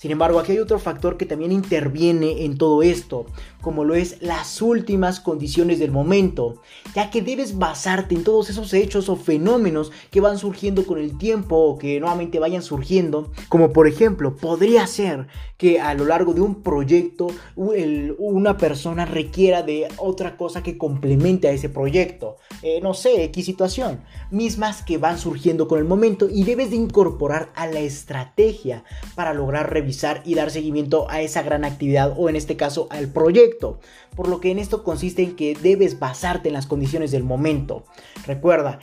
Sin 0.00 0.12
embargo, 0.12 0.38
aquí 0.38 0.52
hay 0.52 0.60
otro 0.60 0.78
factor 0.78 1.18
que 1.18 1.26
también 1.26 1.52
interviene 1.52 2.46
en 2.46 2.56
todo 2.56 2.82
esto, 2.82 3.26
como 3.60 3.84
lo 3.84 3.94
es 3.94 4.22
las 4.22 4.62
últimas 4.62 5.20
condiciones 5.20 5.78
del 5.78 5.90
momento, 5.90 6.62
ya 6.94 7.10
que 7.10 7.20
debes 7.20 7.58
basarte 7.58 8.14
en 8.14 8.24
todos 8.24 8.48
esos 8.48 8.72
hechos 8.72 9.10
o 9.10 9.16
fenómenos 9.16 9.92
que 10.10 10.22
van 10.22 10.38
surgiendo 10.38 10.86
con 10.86 10.98
el 10.98 11.18
tiempo 11.18 11.54
o 11.54 11.76
que 11.76 12.00
nuevamente 12.00 12.38
vayan 12.38 12.62
surgiendo, 12.62 13.30
como 13.50 13.74
por 13.74 13.86
ejemplo, 13.86 14.36
podría 14.36 14.86
ser 14.86 15.26
que 15.58 15.82
a 15.82 15.92
lo 15.92 16.06
largo 16.06 16.32
de 16.32 16.40
un 16.40 16.62
proyecto 16.62 17.26
una 17.54 18.56
persona 18.56 19.04
requiera 19.04 19.62
de 19.62 19.86
otra 19.98 20.38
cosa 20.38 20.62
que 20.62 20.78
complemente 20.78 21.46
a 21.48 21.52
ese 21.52 21.68
proyecto, 21.68 22.38
eh, 22.62 22.80
no 22.80 22.94
sé, 22.94 23.24
X 23.24 23.44
situación, 23.44 24.00
mismas 24.30 24.82
que 24.82 24.96
van 24.96 25.18
surgiendo 25.18 25.68
con 25.68 25.78
el 25.78 25.84
momento 25.84 26.26
y 26.30 26.44
debes 26.44 26.70
de 26.70 26.76
incorporar 26.76 27.50
a 27.54 27.66
la 27.66 27.80
estrategia 27.80 28.82
para 29.14 29.34
lograr 29.34 29.70
revisar 29.70 29.89
y 30.24 30.34
dar 30.34 30.50
seguimiento 30.50 31.10
a 31.10 31.20
esa 31.20 31.42
gran 31.42 31.64
actividad 31.64 32.14
o 32.16 32.28
en 32.28 32.36
este 32.36 32.56
caso 32.56 32.86
al 32.90 33.08
proyecto. 33.08 33.78
Por 34.16 34.28
lo 34.28 34.40
que 34.40 34.50
en 34.50 34.58
esto 34.58 34.82
consiste 34.82 35.22
en 35.22 35.36
que 35.36 35.54
debes 35.54 35.98
basarte 35.98 36.48
en 36.48 36.54
las 36.54 36.66
condiciones 36.66 37.10
del 37.10 37.24
momento. 37.24 37.84
Recuerda, 38.26 38.80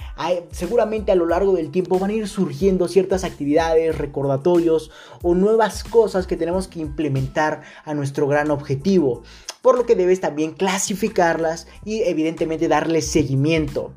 seguramente 0.52 1.12
a 1.12 1.16
lo 1.16 1.26
largo 1.26 1.54
del 1.54 1.72
tiempo 1.72 2.00
van 2.00 2.12
a 2.12 2.14
ir 2.14 2.28
surgiendo 2.28 2.88
ciertas 2.88 3.24
actividades, 3.24 3.98
recordatorios 3.98 4.92
o 5.22 5.36
nuevas 5.36 5.84
cosas 5.84 6.28
que 6.28 6.38
tenemos 6.38 6.68
que 6.68 6.80
implementar 6.80 7.62
a 7.84 7.94
nuestro 7.94 8.28
gran 8.28 8.52
objetivo. 8.52 9.24
Por 9.62 9.78
lo 9.78 9.86
que 9.86 9.96
debes 9.96 10.22
también 10.22 10.54
clasificarlas 10.54 11.68
y 11.84 12.02
evidentemente 12.04 12.68
darle 12.68 13.02
seguimiento. 13.02 13.94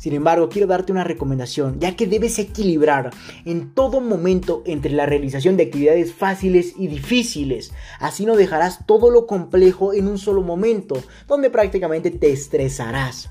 Sin 0.00 0.14
embargo, 0.14 0.48
quiero 0.48 0.66
darte 0.66 0.92
una 0.92 1.04
recomendación, 1.04 1.78
ya 1.78 1.94
que 1.94 2.06
debes 2.06 2.38
equilibrar 2.38 3.10
en 3.44 3.74
todo 3.74 4.00
momento 4.00 4.62
entre 4.64 4.92
la 4.92 5.04
realización 5.04 5.58
de 5.58 5.64
actividades 5.64 6.14
fáciles 6.14 6.72
y 6.78 6.86
difíciles. 6.86 7.74
Así 7.98 8.24
no 8.24 8.34
dejarás 8.34 8.86
todo 8.86 9.10
lo 9.10 9.26
complejo 9.26 9.92
en 9.92 10.08
un 10.08 10.16
solo 10.16 10.40
momento, 10.40 11.02
donde 11.28 11.50
prácticamente 11.50 12.10
te 12.10 12.32
estresarás. 12.32 13.28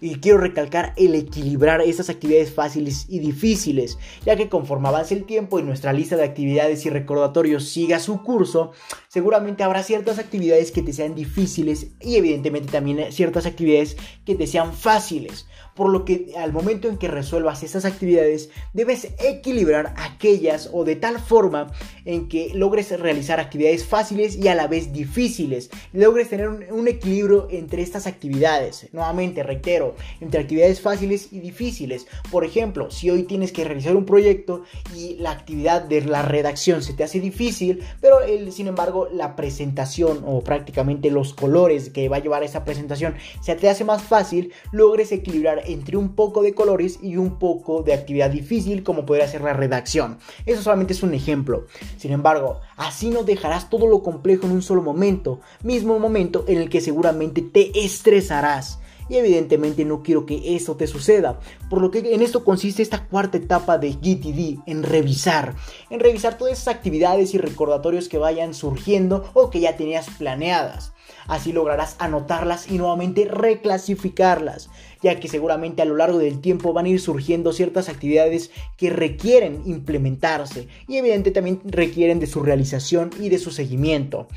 Y 0.00 0.14
quiero 0.20 0.38
recalcar 0.38 0.94
el 0.96 1.14
equilibrar 1.14 1.82
estas 1.82 2.08
actividades 2.08 2.54
fáciles 2.54 3.04
y 3.08 3.18
difíciles, 3.18 3.98
ya 4.24 4.34
que 4.36 4.48
conforme 4.48 4.88
avance 4.88 5.12
el 5.12 5.26
tiempo 5.26 5.58
y 5.58 5.62
nuestra 5.62 5.92
lista 5.92 6.16
de 6.16 6.24
actividades 6.24 6.86
y 6.86 6.90
recordatorios 6.90 7.68
siga 7.68 7.98
su 7.98 8.22
curso, 8.22 8.70
seguramente 9.08 9.62
habrá 9.62 9.82
ciertas 9.82 10.18
actividades 10.18 10.70
que 10.70 10.82
te 10.82 10.92
sean 10.92 11.14
difíciles 11.14 11.88
y 12.00 12.16
evidentemente 12.16 12.70
también 12.70 13.12
ciertas 13.12 13.46
actividades 13.46 13.96
que 14.24 14.34
te 14.34 14.46
sean 14.46 14.72
fáciles 14.72 15.46
por 15.78 15.90
lo 15.90 16.04
que 16.04 16.32
al 16.36 16.52
momento 16.52 16.88
en 16.88 16.98
que 16.98 17.06
resuelvas 17.06 17.62
estas 17.62 17.84
actividades 17.84 18.50
debes 18.72 19.12
equilibrar 19.20 19.94
aquellas 19.96 20.70
o 20.72 20.82
de 20.82 20.96
tal 20.96 21.20
forma 21.20 21.72
en 22.04 22.28
que 22.28 22.50
logres 22.52 22.98
realizar 22.98 23.38
actividades 23.38 23.86
fáciles 23.86 24.34
y 24.34 24.48
a 24.48 24.56
la 24.56 24.66
vez 24.66 24.92
difíciles, 24.92 25.70
logres 25.92 26.30
tener 26.30 26.48
un, 26.48 26.88
equilibrio 26.88 27.46
entre 27.52 27.82
estas 27.82 28.08
actividades. 28.08 28.88
Nuevamente, 28.92 29.44
reitero, 29.44 29.94
entre 30.20 30.40
actividades 30.40 30.80
fáciles 30.80 31.28
y 31.32 31.38
difíciles. 31.38 32.08
Por 32.32 32.44
ejemplo, 32.44 32.90
si 32.90 33.10
hoy 33.10 33.22
tienes 33.22 33.52
que 33.52 33.62
realizar 33.62 33.94
un 33.94 34.04
proyecto 34.04 34.64
y 34.96 35.14
la 35.16 35.30
actividad 35.30 35.82
de 35.82 36.00
la 36.00 36.22
redacción 36.22 36.82
se 36.82 36.94
te 36.94 37.04
hace 37.04 37.20
difícil, 37.20 37.84
pero 38.00 38.16
sin 38.50 38.66
embargo 38.66 38.97
la 39.06 39.36
presentación 39.36 40.24
o 40.26 40.40
prácticamente 40.42 41.10
los 41.10 41.34
colores 41.34 41.90
que 41.90 42.08
va 42.08 42.16
a 42.16 42.20
llevar 42.20 42.42
esa 42.42 42.64
presentación 42.64 43.14
se 43.40 43.54
te 43.54 43.68
hace 43.68 43.84
más 43.84 44.02
fácil, 44.02 44.52
logres 44.72 45.12
equilibrar 45.12 45.62
entre 45.66 45.96
un 45.96 46.14
poco 46.14 46.42
de 46.42 46.54
colores 46.54 46.98
y 47.02 47.16
un 47.16 47.38
poco 47.38 47.82
de 47.82 47.94
actividad 47.94 48.30
difícil 48.30 48.82
como 48.82 49.06
podría 49.06 49.28
ser 49.28 49.42
la 49.42 49.52
redacción. 49.52 50.18
Eso 50.46 50.62
solamente 50.62 50.92
es 50.92 51.02
un 51.02 51.14
ejemplo. 51.14 51.66
Sin 51.96 52.12
embargo, 52.12 52.60
así 52.76 53.10
no 53.10 53.22
dejarás 53.22 53.70
todo 53.70 53.86
lo 53.86 54.02
complejo 54.02 54.46
en 54.46 54.52
un 54.52 54.62
solo 54.62 54.82
momento, 54.82 55.40
mismo 55.62 55.98
momento 55.98 56.44
en 56.48 56.58
el 56.58 56.68
que 56.68 56.80
seguramente 56.80 57.42
te 57.42 57.84
estresarás. 57.84 58.80
Y 59.08 59.16
evidentemente 59.16 59.84
no 59.84 60.02
quiero 60.02 60.26
que 60.26 60.56
eso 60.56 60.76
te 60.76 60.86
suceda. 60.86 61.40
Por 61.70 61.80
lo 61.80 61.90
que 61.90 62.14
en 62.14 62.22
esto 62.22 62.44
consiste 62.44 62.82
esta 62.82 63.06
cuarta 63.06 63.38
etapa 63.38 63.78
de 63.78 63.92
GTD, 63.92 64.62
en 64.66 64.82
revisar. 64.82 65.54
En 65.90 66.00
revisar 66.00 66.36
todas 66.36 66.54
esas 66.54 66.74
actividades 66.74 67.34
y 67.34 67.38
recordatorios 67.38 68.08
que 68.08 68.18
vayan 68.18 68.54
surgiendo 68.54 69.30
o 69.34 69.50
que 69.50 69.60
ya 69.60 69.76
tenías 69.76 70.08
planeadas. 70.18 70.92
Así 71.26 71.52
lograrás 71.52 71.96
anotarlas 71.98 72.70
y 72.70 72.78
nuevamente 72.78 73.26
reclasificarlas 73.26 74.70
ya 75.02 75.20
que 75.20 75.28
seguramente 75.28 75.82
a 75.82 75.84
lo 75.84 75.96
largo 75.96 76.18
del 76.18 76.40
tiempo 76.40 76.72
van 76.72 76.86
a 76.86 76.88
ir 76.88 77.00
surgiendo 77.00 77.52
ciertas 77.52 77.88
actividades 77.88 78.50
que 78.76 78.90
requieren 78.90 79.62
implementarse 79.66 80.68
y 80.86 80.96
evidentemente 80.96 81.30
también 81.30 81.60
requieren 81.64 82.20
de 82.20 82.26
su 82.26 82.42
realización 82.42 83.10
y 83.20 83.28
de 83.28 83.38
su 83.38 83.50
seguimiento. 83.50 84.28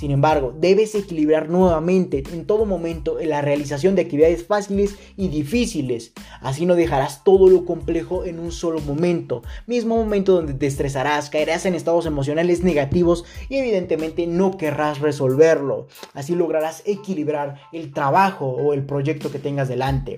Sin 0.00 0.12
embargo, 0.12 0.54
debes 0.58 0.94
equilibrar 0.94 1.50
nuevamente 1.50 2.22
en 2.32 2.46
todo 2.46 2.64
momento 2.64 3.18
la 3.20 3.42
realización 3.42 3.94
de 3.94 4.00
actividades 4.00 4.46
fáciles 4.46 4.96
y 5.18 5.28
difíciles. 5.28 6.14
Así 6.40 6.64
no 6.64 6.74
dejarás 6.74 7.22
todo 7.22 7.50
lo 7.50 7.66
complejo 7.66 8.24
en 8.24 8.38
un 8.38 8.50
solo 8.50 8.80
momento. 8.80 9.42
Mismo 9.66 9.96
momento 9.96 10.32
donde 10.32 10.54
te 10.54 10.66
estresarás, 10.66 11.28
caerás 11.28 11.66
en 11.66 11.74
estados 11.74 12.06
emocionales 12.06 12.64
negativos 12.64 13.26
y 13.50 13.56
evidentemente 13.56 14.26
no 14.26 14.56
querrás 14.56 15.00
resolverlo. 15.00 15.88
Así 16.14 16.34
lograrás 16.34 16.82
equilibrar 16.86 17.56
el 17.70 17.92
trabajo 17.92 18.46
o 18.46 18.72
el 18.72 18.86
proyecto 18.86 19.30
que 19.30 19.38
tengas 19.38 19.68
delante. 19.68 20.09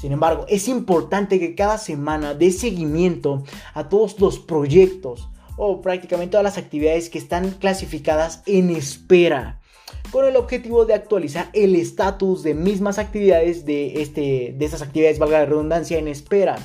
Sin 0.00 0.12
embargo, 0.12 0.46
es 0.48 0.66
importante 0.68 1.38
que 1.38 1.54
cada 1.54 1.76
semana 1.76 2.32
dé 2.32 2.52
seguimiento 2.52 3.44
a 3.74 3.90
todos 3.90 4.18
los 4.18 4.38
proyectos 4.38 5.28
o 5.58 5.82
prácticamente 5.82 6.32
todas 6.32 6.44
las 6.44 6.56
actividades 6.56 7.10
que 7.10 7.18
están 7.18 7.50
clasificadas 7.50 8.42
en 8.46 8.70
espera 8.70 9.60
con 10.10 10.24
el 10.24 10.36
objetivo 10.36 10.86
de 10.86 10.94
actualizar 10.94 11.50
el 11.52 11.76
estatus 11.76 12.42
de 12.42 12.54
mismas 12.54 12.98
actividades 12.98 13.64
de, 13.64 14.00
este, 14.00 14.54
de 14.56 14.64
esas 14.64 14.82
actividades, 14.82 15.18
valga 15.18 15.40
la 15.40 15.46
redundancia, 15.46 15.98
en 15.98 16.08
espera 16.08 16.56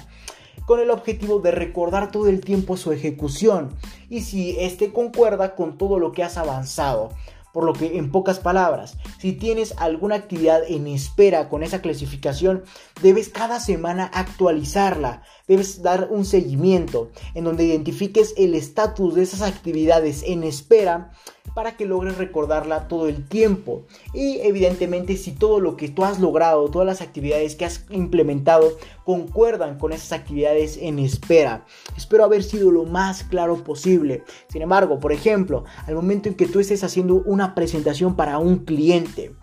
con 0.65 0.79
el 0.79 0.89
objetivo 0.89 1.39
de 1.39 1.51
recordar 1.51 2.11
todo 2.11 2.27
el 2.27 2.41
tiempo 2.41 2.77
su 2.77 2.91
ejecución 2.91 3.69
y 4.09 4.21
si 4.21 4.57
este 4.59 4.91
concuerda 4.91 5.55
con 5.55 5.77
todo 5.77 5.99
lo 5.99 6.11
que 6.11 6.23
has 6.23 6.37
avanzado. 6.37 7.11
Por 7.55 7.63
lo 7.63 7.71
que, 7.71 7.97
en 7.97 8.11
pocas 8.11 8.39
palabras, 8.39 8.97
si 9.17 9.31
tienes 9.31 9.75
alguna 9.77 10.15
actividad 10.15 10.59
en 10.67 10.87
espera 10.87 11.47
con 11.47 11.63
esa 11.63 11.81
clasificación, 11.81 12.65
debes 13.01 13.29
cada 13.29 13.61
semana 13.61 14.11
actualizarla, 14.13 15.21
debes 15.47 15.81
dar 15.81 16.07
un 16.11 16.25
seguimiento 16.25 17.09
en 17.33 17.43
donde 17.43 17.65
identifiques 17.65 18.33
el 18.37 18.55
estatus 18.55 19.15
de 19.15 19.23
esas 19.23 19.41
actividades 19.41 20.23
en 20.23 20.43
espera 20.43 21.11
para 21.53 21.77
que 21.77 21.85
logres 21.85 22.17
recordarla 22.17 22.87
todo 22.87 23.07
el 23.07 23.27
tiempo. 23.27 23.85
Y 24.13 24.39
evidentemente 24.39 25.15
si 25.15 25.31
todo 25.31 25.59
lo 25.59 25.77
que 25.77 25.89
tú 25.89 26.03
has 26.03 26.19
logrado, 26.19 26.69
todas 26.69 26.85
las 26.85 27.01
actividades 27.01 27.55
que 27.55 27.65
has 27.65 27.85
implementado 27.89 28.77
concuerdan 29.03 29.77
con 29.77 29.93
esas 29.93 30.11
actividades 30.11 30.77
en 30.77 30.99
espera. 30.99 31.65
Espero 31.95 32.25
haber 32.25 32.43
sido 32.43 32.71
lo 32.71 32.83
más 32.83 33.23
claro 33.23 33.63
posible. 33.63 34.23
Sin 34.49 34.63
embargo, 34.63 34.99
por 34.99 35.13
ejemplo, 35.13 35.63
al 35.87 35.95
momento 35.95 36.27
en 36.27 36.35
que 36.35 36.47
tú 36.47 36.59
estés 36.59 36.83
haciendo 36.83 37.15
una 37.25 37.55
presentación 37.55 38.15
para 38.15 38.37
un 38.37 38.65
cliente, 38.65 39.33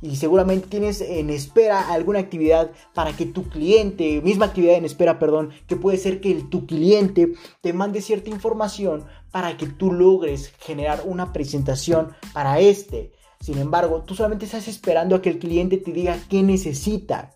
y 0.00 0.16
seguramente 0.16 0.68
tienes 0.68 1.00
en 1.00 1.30
espera 1.30 1.92
alguna 1.92 2.20
actividad 2.20 2.70
para 2.94 3.16
que 3.16 3.26
tu 3.26 3.48
cliente, 3.48 4.20
misma 4.22 4.46
actividad 4.46 4.76
en 4.76 4.84
espera, 4.84 5.18
perdón, 5.18 5.50
que 5.66 5.76
puede 5.76 5.98
ser 5.98 6.20
que 6.20 6.34
tu 6.34 6.66
cliente 6.66 7.32
te 7.60 7.72
mande 7.72 8.00
cierta 8.00 8.30
información 8.30 9.04
para 9.30 9.56
que 9.56 9.66
tú 9.66 9.92
logres 9.92 10.52
generar 10.60 11.02
una 11.04 11.32
presentación 11.32 12.12
para 12.32 12.60
este. 12.60 13.12
Sin 13.40 13.58
embargo, 13.58 14.02
tú 14.02 14.14
solamente 14.14 14.46
estás 14.46 14.68
esperando 14.68 15.16
a 15.16 15.22
que 15.22 15.30
el 15.30 15.38
cliente 15.38 15.78
te 15.78 15.92
diga 15.92 16.18
qué 16.28 16.42
necesita. 16.42 17.30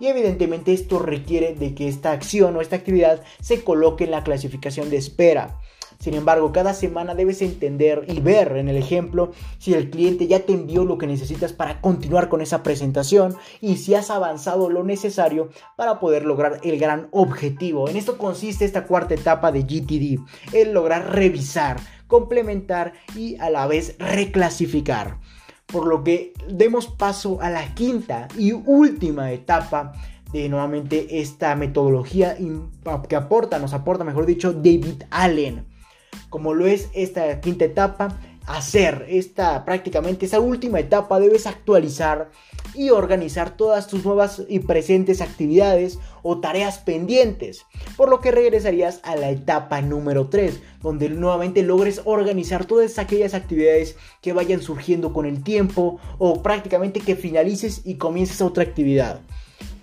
Y 0.00 0.06
evidentemente 0.06 0.72
esto 0.72 0.98
requiere 0.98 1.54
de 1.54 1.74
que 1.74 1.88
esta 1.88 2.12
acción 2.12 2.56
o 2.56 2.60
esta 2.60 2.76
actividad 2.76 3.22
se 3.40 3.62
coloque 3.62 4.04
en 4.04 4.10
la 4.10 4.24
clasificación 4.24 4.90
de 4.90 4.96
espera. 4.96 5.60
Sin 5.98 6.14
embargo, 6.14 6.52
cada 6.52 6.74
semana 6.74 7.14
debes 7.14 7.40
entender 7.42 8.04
y 8.08 8.20
ver 8.20 8.56
en 8.56 8.68
el 8.68 8.76
ejemplo 8.76 9.32
si 9.58 9.74
el 9.74 9.90
cliente 9.90 10.26
ya 10.26 10.40
te 10.40 10.52
envió 10.52 10.84
lo 10.84 10.98
que 10.98 11.06
necesitas 11.06 11.52
para 11.52 11.80
continuar 11.80 12.28
con 12.28 12.40
esa 12.40 12.62
presentación 12.62 13.36
y 13.60 13.76
si 13.76 13.94
has 13.94 14.10
avanzado 14.10 14.70
lo 14.70 14.84
necesario 14.84 15.50
para 15.76 16.00
poder 16.00 16.24
lograr 16.24 16.60
el 16.62 16.78
gran 16.78 17.08
objetivo. 17.10 17.88
En 17.88 17.96
esto 17.96 18.18
consiste 18.18 18.64
esta 18.64 18.84
cuarta 18.84 19.14
etapa 19.14 19.52
de 19.52 19.62
GTD, 19.62 20.20
el 20.52 20.72
lograr 20.72 21.14
revisar, 21.14 21.78
complementar 22.06 22.92
y 23.16 23.36
a 23.38 23.50
la 23.50 23.66
vez 23.66 23.96
reclasificar. 23.98 25.18
Por 25.66 25.86
lo 25.86 26.04
que 26.04 26.34
demos 26.48 26.86
paso 26.86 27.40
a 27.40 27.50
la 27.50 27.74
quinta 27.74 28.28
y 28.38 28.52
última 28.52 29.32
etapa 29.32 29.92
de 30.32 30.48
nuevamente 30.48 31.20
esta 31.20 31.54
metodología 31.54 32.36
que 33.08 33.16
aporta, 33.16 33.58
nos 33.58 33.72
aporta, 33.72 34.04
mejor 34.04 34.26
dicho, 34.26 34.52
David 34.52 35.04
Allen 35.10 35.73
como 36.34 36.52
lo 36.52 36.66
es 36.66 36.88
esta 36.94 37.40
quinta 37.40 37.64
etapa, 37.64 38.18
hacer 38.44 39.06
esta 39.08 39.64
prácticamente 39.64 40.26
esa 40.26 40.40
última 40.40 40.80
etapa 40.80 41.20
debes 41.20 41.46
actualizar 41.46 42.32
y 42.74 42.90
organizar 42.90 43.56
todas 43.56 43.86
tus 43.86 44.04
nuevas 44.04 44.42
y 44.48 44.58
presentes 44.58 45.20
actividades 45.20 46.00
o 46.24 46.40
tareas 46.40 46.78
pendientes, 46.78 47.66
por 47.96 48.08
lo 48.08 48.20
que 48.20 48.32
regresarías 48.32 48.98
a 49.04 49.14
la 49.14 49.30
etapa 49.30 49.80
número 49.80 50.26
3, 50.26 50.58
donde 50.82 51.08
nuevamente 51.08 51.62
logres 51.62 52.02
organizar 52.04 52.64
todas 52.64 52.98
aquellas 52.98 53.32
actividades 53.32 53.94
que 54.20 54.32
vayan 54.32 54.60
surgiendo 54.60 55.12
con 55.12 55.26
el 55.26 55.44
tiempo 55.44 56.00
o 56.18 56.42
prácticamente 56.42 56.98
que 56.98 57.14
finalices 57.14 57.82
y 57.84 57.94
comiences 57.94 58.42
otra 58.42 58.64
actividad 58.64 59.20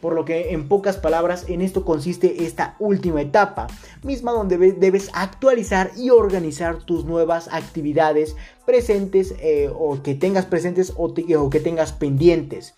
por 0.01 0.13
lo 0.13 0.25
que 0.25 0.51
en 0.51 0.67
pocas 0.67 0.97
palabras 0.97 1.45
en 1.47 1.61
esto 1.61 1.85
consiste 1.85 2.43
esta 2.43 2.75
última 2.79 3.21
etapa, 3.21 3.67
misma 4.03 4.31
donde 4.31 4.57
debes 4.73 5.09
actualizar 5.13 5.91
y 5.95 6.09
organizar 6.09 6.79
tus 6.79 7.05
nuevas 7.05 7.47
actividades 7.51 8.35
presentes 8.65 9.35
eh, 9.39 9.71
o 9.73 10.01
que 10.01 10.15
tengas 10.15 10.45
presentes 10.45 10.93
o, 10.97 11.13
o 11.37 11.49
que 11.49 11.59
tengas 11.59 11.93
pendientes. 11.93 12.73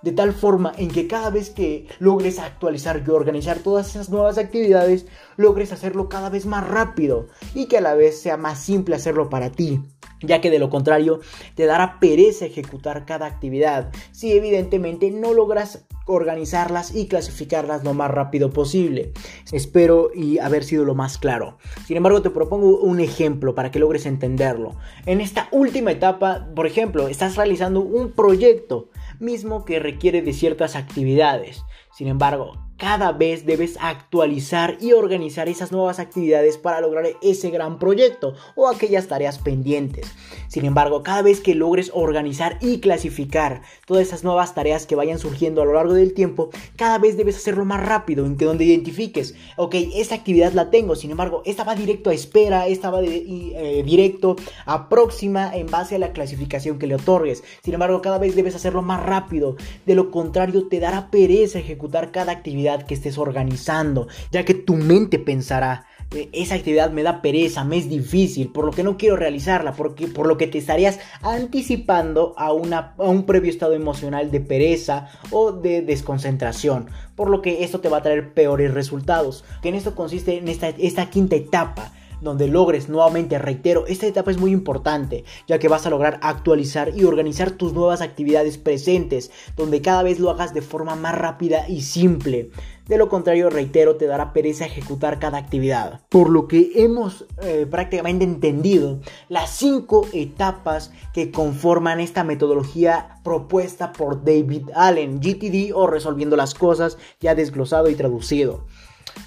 de 0.00 0.12
tal 0.12 0.32
forma 0.32 0.72
en 0.78 0.90
que 0.90 1.08
cada 1.08 1.28
vez 1.28 1.50
que 1.50 1.88
logres 1.98 2.38
actualizar 2.38 3.02
y 3.04 3.10
organizar 3.10 3.58
todas 3.58 3.88
esas 3.88 4.10
nuevas 4.10 4.38
actividades, 4.38 5.06
logres 5.36 5.72
hacerlo 5.72 6.08
cada 6.08 6.30
vez 6.30 6.46
más 6.46 6.64
rápido 6.68 7.26
y 7.52 7.66
que 7.66 7.78
a 7.78 7.80
la 7.80 7.94
vez 7.94 8.20
sea 8.20 8.36
más 8.36 8.60
simple 8.60 8.94
hacerlo 8.94 9.28
para 9.28 9.50
ti 9.50 9.82
ya 10.20 10.40
que 10.40 10.50
de 10.50 10.58
lo 10.58 10.70
contrario 10.70 11.20
te 11.54 11.66
dará 11.66 11.98
pereza 12.00 12.46
ejecutar 12.46 13.06
cada 13.06 13.26
actividad 13.26 13.90
si 14.12 14.32
evidentemente 14.32 15.10
no 15.10 15.32
logras 15.32 15.84
organizarlas 16.08 16.94
y 16.94 17.06
clasificarlas 17.06 17.84
lo 17.84 17.94
más 17.94 18.10
rápido 18.10 18.50
posible. 18.50 19.12
Espero 19.52 20.10
y 20.12 20.38
haber 20.38 20.64
sido 20.64 20.84
lo 20.84 20.94
más 20.94 21.18
claro. 21.18 21.58
Sin 21.86 21.96
embargo, 21.96 22.22
te 22.22 22.30
propongo 22.30 22.80
un 22.80 23.00
ejemplo 23.00 23.54
para 23.54 23.70
que 23.70 23.78
logres 23.78 24.06
entenderlo. 24.06 24.76
En 25.06 25.20
esta 25.20 25.48
última 25.52 25.92
etapa, 25.92 26.48
por 26.54 26.66
ejemplo, 26.66 27.08
estás 27.08 27.36
realizando 27.36 27.80
un 27.80 28.12
proyecto 28.12 28.90
mismo 29.20 29.64
que 29.64 29.78
requiere 29.78 30.22
de 30.22 30.32
ciertas 30.32 30.74
actividades. 30.74 31.62
Sin 31.92 32.08
embargo, 32.08 32.67
cada 32.78 33.12
vez 33.12 33.44
debes 33.44 33.76
actualizar 33.80 34.78
y 34.80 34.92
organizar 34.92 35.48
esas 35.48 35.72
nuevas 35.72 35.98
actividades 35.98 36.56
para 36.56 36.80
lograr 36.80 37.06
ese 37.20 37.50
gran 37.50 37.78
proyecto 37.78 38.34
o 38.54 38.68
aquellas 38.68 39.08
tareas 39.08 39.38
pendientes. 39.38 40.06
Sin 40.46 40.64
embargo, 40.64 41.02
cada 41.02 41.22
vez 41.22 41.40
que 41.40 41.54
logres 41.54 41.90
organizar 41.92 42.56
y 42.62 42.78
clasificar 42.78 43.62
todas 43.84 44.06
esas 44.06 44.24
nuevas 44.24 44.54
tareas 44.54 44.86
que 44.86 44.94
vayan 44.94 45.18
surgiendo 45.18 45.60
a 45.60 45.64
lo 45.64 45.74
largo 45.74 45.92
del 45.92 46.14
tiempo, 46.14 46.50
cada 46.76 46.98
vez 46.98 47.16
debes 47.16 47.36
hacerlo 47.36 47.64
más 47.64 47.84
rápido, 47.84 48.24
en 48.24 48.36
que 48.36 48.44
donde 48.44 48.64
identifiques, 48.64 49.34
ok, 49.56 49.74
esta 49.96 50.14
actividad 50.14 50.52
la 50.52 50.70
tengo, 50.70 50.94
sin 50.94 51.10
embargo, 51.10 51.42
esta 51.44 51.64
va 51.64 51.74
directo 51.74 52.10
a 52.10 52.14
espera, 52.14 52.68
esta 52.68 52.90
va 52.90 53.00
eh, 53.02 53.82
directo 53.84 54.36
a 54.66 54.88
próxima 54.88 55.54
en 55.54 55.66
base 55.66 55.96
a 55.96 55.98
la 55.98 56.12
clasificación 56.12 56.78
que 56.78 56.86
le 56.86 56.94
otorgues. 56.94 57.42
Sin 57.62 57.74
embargo, 57.74 58.00
cada 58.00 58.18
vez 58.18 58.36
debes 58.36 58.54
hacerlo 58.54 58.82
más 58.82 59.04
rápido, 59.04 59.56
de 59.84 59.94
lo 59.96 60.10
contrario 60.10 60.68
te 60.68 60.78
dará 60.78 61.10
pereza 61.10 61.58
ejecutar 61.58 62.12
cada 62.12 62.32
actividad 62.32 62.67
que 62.86 62.94
estés 62.94 63.18
organizando, 63.18 64.08
ya 64.30 64.44
que 64.44 64.54
tu 64.54 64.74
mente 64.74 65.18
pensará, 65.18 65.86
eh, 66.14 66.30
esa 66.32 66.54
actividad 66.54 66.90
me 66.90 67.02
da 67.02 67.20
pereza, 67.20 67.64
me 67.64 67.76
es 67.76 67.88
difícil, 67.88 68.48
por 68.48 68.64
lo 68.64 68.72
que 68.72 68.82
no 68.82 68.96
quiero 68.96 69.16
realizarla, 69.16 69.72
porque, 69.72 70.06
por 70.06 70.26
lo 70.26 70.38
que 70.38 70.46
te 70.46 70.58
estarías 70.58 70.98
anticipando 71.22 72.34
a, 72.38 72.46
a 72.46 72.52
un 72.52 73.26
previo 73.26 73.50
estado 73.50 73.74
emocional 73.74 74.30
de 74.30 74.40
pereza 74.40 75.08
o 75.30 75.52
de 75.52 75.82
desconcentración, 75.82 76.88
por 77.14 77.28
lo 77.28 77.42
que 77.42 77.62
esto 77.62 77.80
te 77.80 77.90
va 77.90 77.98
a 77.98 78.02
traer 78.02 78.32
peores 78.32 78.72
resultados. 78.72 79.44
Que 79.60 79.68
en 79.68 79.74
esto 79.74 79.94
consiste 79.94 80.38
en 80.38 80.48
esta, 80.48 80.68
esta 80.68 81.10
quinta 81.10 81.36
etapa, 81.36 81.92
donde 82.20 82.48
logres 82.48 82.88
nuevamente, 82.88 83.38
reitero, 83.38 83.86
esta 83.86 84.06
etapa 84.06 84.30
es 84.30 84.38
muy 84.38 84.50
importante, 84.50 85.24
ya 85.46 85.58
que 85.58 85.68
vas 85.68 85.86
a 85.86 85.90
lograr 85.90 86.18
actualizar 86.22 86.92
y 86.96 87.04
organizar 87.04 87.52
tus 87.52 87.72
nuevas 87.72 88.00
actividades 88.00 88.58
presentes, 88.58 89.30
donde 89.56 89.82
cada 89.82 90.02
vez 90.02 90.18
lo 90.18 90.30
hagas 90.30 90.54
de 90.54 90.62
forma 90.62 90.94
más 90.96 91.16
rápida 91.16 91.68
y 91.68 91.82
simple. 91.82 92.50
De 92.88 92.96
lo 92.96 93.10
contrario, 93.10 93.50
reitero, 93.50 93.96
te 93.96 94.06
dará 94.06 94.32
pereza 94.32 94.64
ejecutar 94.64 95.18
cada 95.18 95.36
actividad. 95.36 96.00
Por 96.08 96.30
lo 96.30 96.48
que 96.48 96.72
hemos 96.76 97.26
eh, 97.42 97.66
prácticamente 97.70 98.24
entendido 98.24 99.00
las 99.28 99.50
cinco 99.50 100.06
etapas 100.14 100.90
que 101.12 101.30
conforman 101.30 102.00
esta 102.00 102.24
metodología 102.24 103.20
propuesta 103.24 103.92
por 103.92 104.24
David 104.24 104.70
Allen, 104.74 105.20
GTD 105.20 105.74
o 105.74 105.86
resolviendo 105.86 106.34
las 106.34 106.54
cosas, 106.54 106.96
ya 107.20 107.34
desglosado 107.34 107.90
y 107.90 107.94
traducido. 107.94 108.64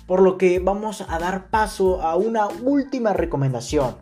Por 0.08 0.22
lo 0.22 0.38
que 0.38 0.60
vamos 0.60 1.02
a 1.08 1.20
dar 1.20 1.50
paso 1.50 2.02
a 2.02 2.16
una 2.16 2.48
última 2.48 3.14
recomendación, 3.14 3.96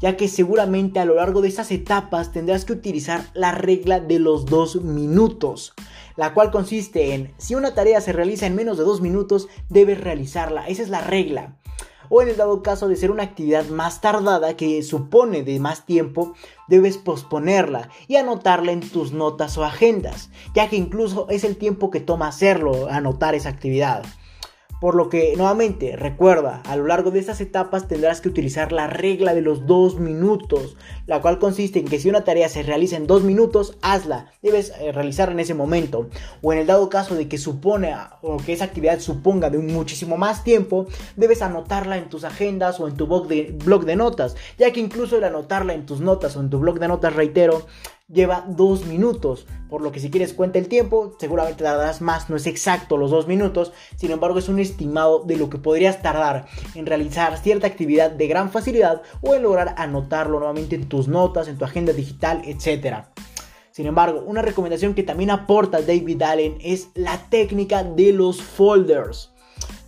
ya 0.00 0.16
que 0.16 0.28
seguramente 0.28 1.00
a 1.00 1.04
lo 1.04 1.14
largo 1.14 1.40
de 1.40 1.48
estas 1.48 1.70
etapas 1.70 2.32
tendrás 2.32 2.64
que 2.64 2.72
utilizar 2.72 3.24
la 3.34 3.52
regla 3.52 4.00
de 4.00 4.18
los 4.18 4.46
dos 4.46 4.82
minutos, 4.82 5.74
la 6.16 6.34
cual 6.34 6.50
consiste 6.50 7.14
en 7.14 7.32
si 7.38 7.54
una 7.54 7.74
tarea 7.74 8.00
se 8.00 8.12
realiza 8.12 8.46
en 8.46 8.56
menos 8.56 8.78
de 8.78 8.84
dos 8.84 9.00
minutos, 9.00 9.48
debes 9.68 10.00
realizarla, 10.00 10.66
esa 10.68 10.82
es 10.82 10.88
la 10.88 11.00
regla. 11.00 11.56
O 12.08 12.22
en 12.22 12.28
el 12.28 12.36
dado 12.36 12.62
caso 12.62 12.86
de 12.86 12.94
ser 12.94 13.10
una 13.10 13.24
actividad 13.24 13.66
más 13.66 14.00
tardada 14.00 14.56
que 14.56 14.82
supone 14.84 15.42
de 15.42 15.58
más 15.58 15.86
tiempo, 15.86 16.34
debes 16.68 16.98
posponerla 16.98 17.88
y 18.06 18.14
anotarla 18.14 18.70
en 18.70 18.80
tus 18.80 19.12
notas 19.12 19.58
o 19.58 19.64
agendas, 19.64 20.30
ya 20.54 20.68
que 20.68 20.76
incluso 20.76 21.26
es 21.30 21.42
el 21.42 21.56
tiempo 21.56 21.90
que 21.90 22.00
toma 22.00 22.28
hacerlo, 22.28 22.88
anotar 22.88 23.34
esa 23.34 23.48
actividad. 23.48 24.04
Por 24.80 24.94
lo 24.94 25.08
que, 25.08 25.34
nuevamente, 25.36 25.96
recuerda, 25.96 26.60
a 26.66 26.76
lo 26.76 26.86
largo 26.86 27.10
de 27.10 27.18
estas 27.18 27.40
etapas 27.40 27.88
tendrás 27.88 28.20
que 28.20 28.28
utilizar 28.28 28.72
la 28.72 28.86
regla 28.86 29.34
de 29.34 29.40
los 29.40 29.66
dos 29.66 29.98
minutos, 29.98 30.76
la 31.06 31.20
cual 31.20 31.38
consiste 31.38 31.78
en 31.78 31.86
que 31.86 31.98
si 31.98 32.08
una 32.08 32.24
tarea 32.24 32.48
se 32.48 32.62
realiza 32.62 32.96
en 32.96 33.06
dos 33.06 33.22
minutos, 33.22 33.76
hazla, 33.82 34.32
debes 34.42 34.72
eh, 34.80 34.92
realizarla 34.92 35.34
en 35.34 35.40
ese 35.40 35.54
momento. 35.54 36.08
O 36.42 36.52
en 36.52 36.58
el 36.58 36.66
dado 36.66 36.88
caso 36.88 37.14
de 37.14 37.28
que 37.28 37.38
supone 37.38 37.94
o 38.22 38.36
que 38.38 38.52
esa 38.52 38.64
actividad 38.64 39.00
suponga 39.00 39.50
de 39.50 39.58
un 39.58 39.66
muchísimo 39.66 40.16
más 40.16 40.44
tiempo, 40.44 40.86
debes 41.16 41.42
anotarla 41.42 41.96
en 41.96 42.08
tus 42.08 42.24
agendas 42.24 42.80
o 42.80 42.88
en 42.88 42.96
tu 42.96 43.06
blog 43.06 43.28
de, 43.28 43.56
blog 43.64 43.84
de 43.84 43.96
notas, 43.96 44.36
ya 44.58 44.72
que 44.72 44.80
incluso 44.80 45.16
el 45.16 45.24
anotarla 45.24 45.74
en 45.74 45.86
tus 45.86 46.00
notas 46.00 46.36
o 46.36 46.40
en 46.40 46.50
tu 46.50 46.58
blog 46.58 46.78
de 46.78 46.88
notas, 46.88 47.14
reitero, 47.14 47.66
lleva 48.08 48.44
dos 48.46 48.86
minutos, 48.86 49.48
por 49.68 49.82
lo 49.82 49.90
que 49.90 49.98
si 49.98 50.10
quieres 50.10 50.32
cuenta 50.32 50.60
el 50.60 50.68
tiempo, 50.68 51.16
seguramente 51.18 51.64
tardarás 51.64 52.00
más, 52.00 52.30
no 52.30 52.36
es 52.36 52.46
exacto 52.46 52.96
los 52.96 53.10
dos 53.10 53.26
minutos, 53.26 53.72
sin 53.96 54.12
embargo 54.12 54.38
es 54.38 54.48
un 54.48 54.60
estimado 54.60 55.24
de 55.24 55.36
lo 55.36 55.50
que 55.50 55.58
podrías 55.58 56.02
tardar 56.02 56.46
en 56.76 56.86
realizar 56.86 57.36
cierta 57.38 57.66
actividad 57.66 58.12
de 58.12 58.28
gran 58.28 58.52
facilidad 58.52 59.02
o 59.22 59.34
en 59.34 59.42
lograr 59.42 59.74
anotarlo 59.76 60.38
nuevamente 60.38 60.76
en 60.76 60.88
tus 60.96 61.08
notas, 61.08 61.46
en 61.46 61.58
tu 61.58 61.64
agenda 61.64 61.92
digital, 61.92 62.40
etc. 62.46 63.04
Sin 63.70 63.86
embargo, 63.86 64.22
una 64.26 64.40
recomendación 64.40 64.94
que 64.94 65.02
también 65.02 65.30
aporta 65.30 65.82
David 65.82 66.22
Allen 66.22 66.56
es 66.62 66.88
la 66.94 67.18
técnica 67.28 67.84
de 67.84 68.12
los 68.12 68.40
folders 68.40 69.30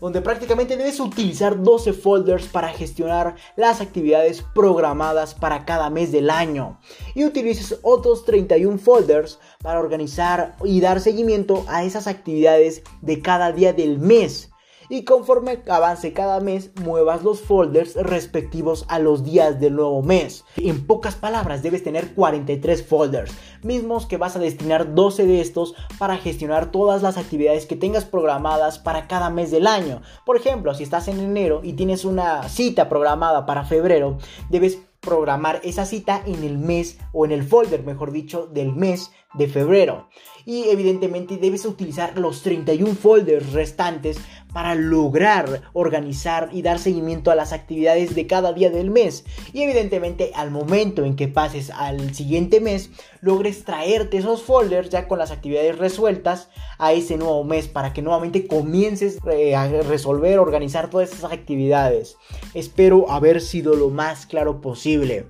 donde 0.00 0.20
prácticamente 0.20 0.76
debes 0.76 1.00
utilizar 1.00 1.60
12 1.60 1.92
folders 1.92 2.46
para 2.46 2.68
gestionar 2.68 3.34
las 3.56 3.80
actividades 3.80 4.44
programadas 4.54 5.34
para 5.34 5.64
cada 5.64 5.90
mes 5.90 6.12
del 6.12 6.30
año 6.30 6.78
y 7.14 7.24
utilices 7.24 7.80
otros 7.82 8.24
31 8.24 8.78
folders 8.78 9.40
para 9.60 9.80
organizar 9.80 10.56
y 10.62 10.80
dar 10.80 11.00
seguimiento 11.00 11.64
a 11.68 11.84
esas 11.84 12.06
actividades 12.06 12.82
de 13.00 13.20
cada 13.20 13.50
día 13.50 13.72
del 13.72 13.98
mes 13.98 14.50
y 14.88 15.04
conforme 15.04 15.62
avance 15.68 16.12
cada 16.12 16.40
mes 16.40 16.70
muevas 16.82 17.22
los 17.22 17.40
folders 17.40 17.94
respectivos 17.94 18.84
a 18.88 18.98
los 18.98 19.24
días 19.24 19.60
del 19.60 19.76
nuevo 19.76 20.02
mes. 20.02 20.44
En 20.56 20.86
pocas 20.86 21.14
palabras 21.14 21.62
debes 21.62 21.82
tener 21.82 22.14
43 22.14 22.86
folders, 22.86 23.32
mismos 23.62 24.06
que 24.06 24.16
vas 24.16 24.36
a 24.36 24.40
destinar 24.40 24.94
12 24.94 25.26
de 25.26 25.40
estos 25.40 25.74
para 25.98 26.16
gestionar 26.16 26.70
todas 26.70 27.02
las 27.02 27.18
actividades 27.18 27.66
que 27.66 27.76
tengas 27.76 28.04
programadas 28.04 28.78
para 28.78 29.06
cada 29.06 29.30
mes 29.30 29.50
del 29.50 29.66
año. 29.66 30.02
Por 30.24 30.36
ejemplo, 30.36 30.74
si 30.74 30.82
estás 30.82 31.08
en 31.08 31.20
enero 31.20 31.60
y 31.62 31.74
tienes 31.74 32.04
una 32.04 32.48
cita 32.48 32.88
programada 32.88 33.46
para 33.46 33.64
febrero, 33.64 34.18
debes 34.50 34.78
programar 35.00 35.60
esa 35.62 35.86
cita 35.86 36.22
en 36.26 36.42
el 36.44 36.58
mes 36.58 36.98
o 37.12 37.24
en 37.24 37.32
el 37.32 37.44
folder, 37.44 37.84
mejor 37.84 38.10
dicho, 38.10 38.46
del 38.46 38.74
mes 38.74 39.12
de 39.34 39.48
febrero. 39.48 40.08
Y 40.44 40.68
evidentemente 40.70 41.36
debes 41.36 41.66
utilizar 41.66 42.18
los 42.18 42.42
31 42.42 42.94
folders 42.94 43.52
restantes 43.52 44.18
para 44.52 44.74
lograr 44.74 45.62
organizar 45.72 46.48
y 46.52 46.62
dar 46.62 46.78
seguimiento 46.78 47.30
a 47.30 47.34
las 47.34 47.52
actividades 47.52 48.14
de 48.14 48.26
cada 48.26 48.52
día 48.52 48.70
del 48.70 48.90
mes. 48.90 49.24
Y 49.52 49.62
evidentemente 49.62 50.32
al 50.34 50.50
momento 50.50 51.04
en 51.04 51.16
que 51.16 51.28
pases 51.28 51.70
al 51.70 52.14
siguiente 52.14 52.60
mes, 52.60 52.90
logres 53.20 53.64
traerte 53.64 54.18
esos 54.18 54.42
folders 54.42 54.90
ya 54.90 55.08
con 55.08 55.18
las 55.18 55.30
actividades 55.30 55.78
resueltas 55.78 56.48
a 56.78 56.92
ese 56.92 57.16
nuevo 57.16 57.44
mes 57.44 57.68
para 57.68 57.92
que 57.92 58.02
nuevamente 58.02 58.46
comiences 58.46 59.18
eh, 59.30 59.54
a 59.54 59.68
resolver, 59.82 60.38
organizar 60.38 60.90
todas 60.90 61.12
esas 61.12 61.32
actividades. 61.32 62.16
Espero 62.54 63.10
haber 63.10 63.40
sido 63.40 63.74
lo 63.74 63.90
más 63.90 64.26
claro 64.26 64.60
posible. 64.60 65.26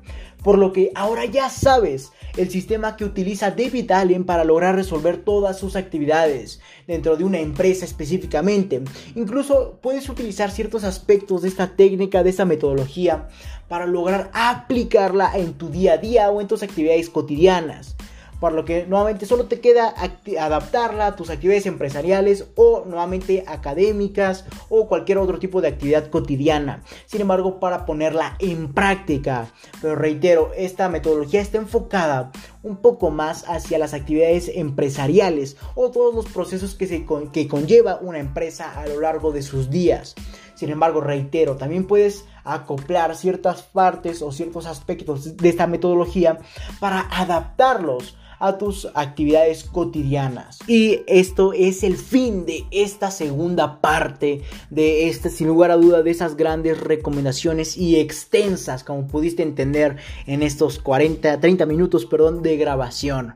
Por 0.49 0.57
lo 0.57 0.73
que 0.73 0.93
ahora 0.95 1.27
ya 1.27 1.51
sabes 1.51 2.11
el 2.39 2.49
sistema 2.49 2.97
que 2.97 3.05
utiliza 3.05 3.51
David 3.51 3.91
Allen 3.91 4.25
para 4.25 4.45
lograr 4.45 4.77
resolver 4.77 5.19
todas 5.19 5.59
sus 5.59 5.77
actividades 5.77 6.63
dentro 6.87 7.19
de 7.19 7.25
una 7.25 7.39
empresa 7.39 7.85
específicamente. 7.85 8.81
Incluso 9.15 9.79
puedes 9.83 10.09
utilizar 10.09 10.51
ciertos 10.51 10.85
aspectos 10.85 11.43
de 11.43 11.49
esta 11.49 11.77
técnica, 11.77 12.23
de 12.23 12.31
esta 12.31 12.47
metodología, 12.47 13.29
para 13.69 13.85
lograr 13.85 14.31
aplicarla 14.33 15.33
en 15.35 15.53
tu 15.53 15.69
día 15.69 15.93
a 15.93 15.99
día 15.99 16.31
o 16.31 16.41
en 16.41 16.49
tus 16.49 16.63
actividades 16.63 17.11
cotidianas 17.11 17.98
por 18.41 18.53
lo 18.53 18.65
que 18.65 18.87
nuevamente 18.87 19.27
solo 19.27 19.47
te 19.47 19.61
queda 19.61 19.95
adaptarla 20.39 21.07
a 21.07 21.17
tus 21.17 21.31
actividades 21.31 21.67
empresariales 21.67 22.47
o 22.55 22.85
nuevamente 22.87 23.45
académicas 23.47 24.45
o 24.69 24.89
cualquier 24.89 25.19
otro 25.19 25.39
tipo 25.39 25.61
de 25.61 25.69
actividad 25.69 26.09
cotidiana. 26.09 26.83
Sin 27.07 27.21
embargo, 27.21 27.59
para 27.61 27.87
ponerla 27.87 28.37
en 28.39 28.73
práctica. 28.73 29.49
Pero 29.81 29.97
reitero, 29.97 30.53
esta 30.57 30.89
metodología 30.89 31.41
está 31.41 31.59
enfocada 31.59 32.31
un 32.63 32.77
poco 32.77 33.11
más 33.11 33.45
hacia 33.49 33.79
las 33.79 33.95
actividades 33.95 34.51
empresariales 34.55 35.57
o 35.75 35.91
todos 35.91 36.15
los 36.15 36.27
procesos 36.27 36.75
que, 36.75 36.87
se 36.87 37.07
que 37.33 37.49
conlleva 37.49 37.99
una 38.01 38.19
empresa 38.19 38.79
a 38.79 38.87
lo 38.87 39.01
largo 39.01 39.33
de 39.33 39.43
sus 39.43 39.71
días. 39.71 40.15
Sin 40.55 40.71
embargo, 40.71 41.01
reitero, 41.01 41.57
también 41.57 41.87
puedes 41.87 42.25
acoplar 42.43 43.15
ciertas 43.15 43.63
partes 43.63 44.23
o 44.23 44.33
ciertos 44.33 44.67
aspectos 44.67 45.37
de 45.37 45.49
esta 45.49 45.69
metodología 45.69 46.39
para 46.81 47.03
adaptarlos 47.13 48.17
a 48.39 48.59
tus 48.59 48.89
actividades 48.95 49.65
cotidianas. 49.65 50.59
Y 50.67 51.01
esto 51.07 51.53
es 51.53 51.83
el 51.83 51.97
fin 51.97 52.47
de 52.47 52.65
esta 52.71 53.11
segunda 53.11 53.81
parte 53.81 54.43
de 54.71 55.09
este, 55.09 55.31
sin 55.31 55.49
lugar 55.49 55.71
a 55.71 55.77
duda, 55.77 56.03
de 56.03 56.11
esas 56.11 56.37
grandes 56.37 56.81
recomendaciones 56.81 57.77
y 57.77 57.97
extensas, 57.97 58.85
como 58.85 59.07
pudiste 59.07 59.43
entender 59.43 59.97
en 60.27 60.43
estos 60.43 60.79
40, 60.79 61.41
30 61.41 61.67
minutos, 61.67 62.07
perdón, 62.07 62.43
de 62.43 62.57
grabación 62.57 63.35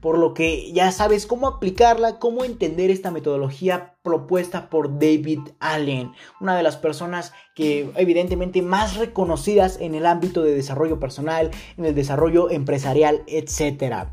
por 0.00 0.18
lo 0.18 0.34
que 0.34 0.72
ya 0.72 0.90
sabes 0.90 1.26
cómo 1.26 1.46
aplicarla, 1.46 2.18
cómo 2.18 2.44
entender 2.44 2.90
esta 2.90 3.12
metodología 3.12 3.94
propuesta 4.02 4.68
por 4.68 4.98
David 4.98 5.38
Allen, 5.60 6.10
una 6.40 6.56
de 6.56 6.64
las 6.64 6.76
personas 6.76 7.32
que 7.54 7.92
evidentemente 7.94 8.62
más 8.62 8.96
reconocidas 8.96 9.78
en 9.80 9.94
el 9.94 10.06
ámbito 10.06 10.42
de 10.42 10.56
desarrollo 10.56 10.98
personal, 10.98 11.52
en 11.76 11.84
el 11.84 11.94
desarrollo 11.94 12.50
empresarial, 12.50 13.22
etc 13.28 14.08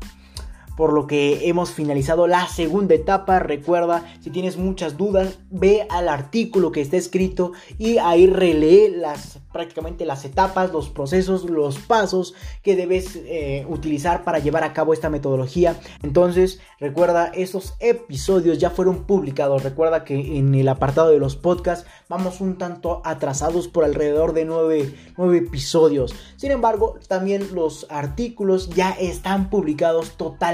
por 0.80 0.94
lo 0.94 1.06
que 1.06 1.46
hemos 1.46 1.72
finalizado 1.72 2.26
la 2.26 2.48
segunda 2.48 2.94
etapa. 2.94 3.38
Recuerda, 3.38 4.02
si 4.22 4.30
tienes 4.30 4.56
muchas 4.56 4.96
dudas, 4.96 5.38
ve 5.50 5.86
al 5.90 6.08
artículo 6.08 6.72
que 6.72 6.80
está 6.80 6.96
escrito 6.96 7.52
y 7.76 7.98
ahí 7.98 8.26
relee 8.26 8.88
las 8.88 9.40
prácticamente 9.52 10.04
las 10.04 10.24
etapas, 10.24 10.72
los 10.72 10.88
procesos, 10.88 11.44
los 11.44 11.78
pasos 11.78 12.34
que 12.62 12.76
debes 12.76 13.16
eh, 13.16 13.66
utilizar 13.68 14.24
para 14.24 14.38
llevar 14.38 14.64
a 14.64 14.72
cabo 14.72 14.92
esta 14.92 15.10
metodología. 15.10 15.78
Entonces, 16.02 16.60
recuerda, 16.78 17.26
esos 17.34 17.74
episodios 17.80 18.58
ya 18.58 18.70
fueron 18.70 19.04
publicados. 19.04 19.62
Recuerda 19.62 20.04
que 20.04 20.38
en 20.38 20.54
el 20.54 20.68
apartado 20.68 21.10
de 21.10 21.18
los 21.18 21.36
podcasts 21.36 21.86
vamos 22.08 22.40
un 22.40 22.58
tanto 22.58 23.02
atrasados 23.04 23.68
por 23.68 23.84
alrededor 23.84 24.32
de 24.32 24.44
nueve, 24.44 24.94
nueve 25.16 25.38
episodios. 25.38 26.14
Sin 26.36 26.50
embargo, 26.50 26.98
también 27.08 27.54
los 27.54 27.86
artículos 27.90 28.70
ya 28.70 28.90
están 28.90 29.50
publicados 29.50 30.16
totalmente 30.16 30.50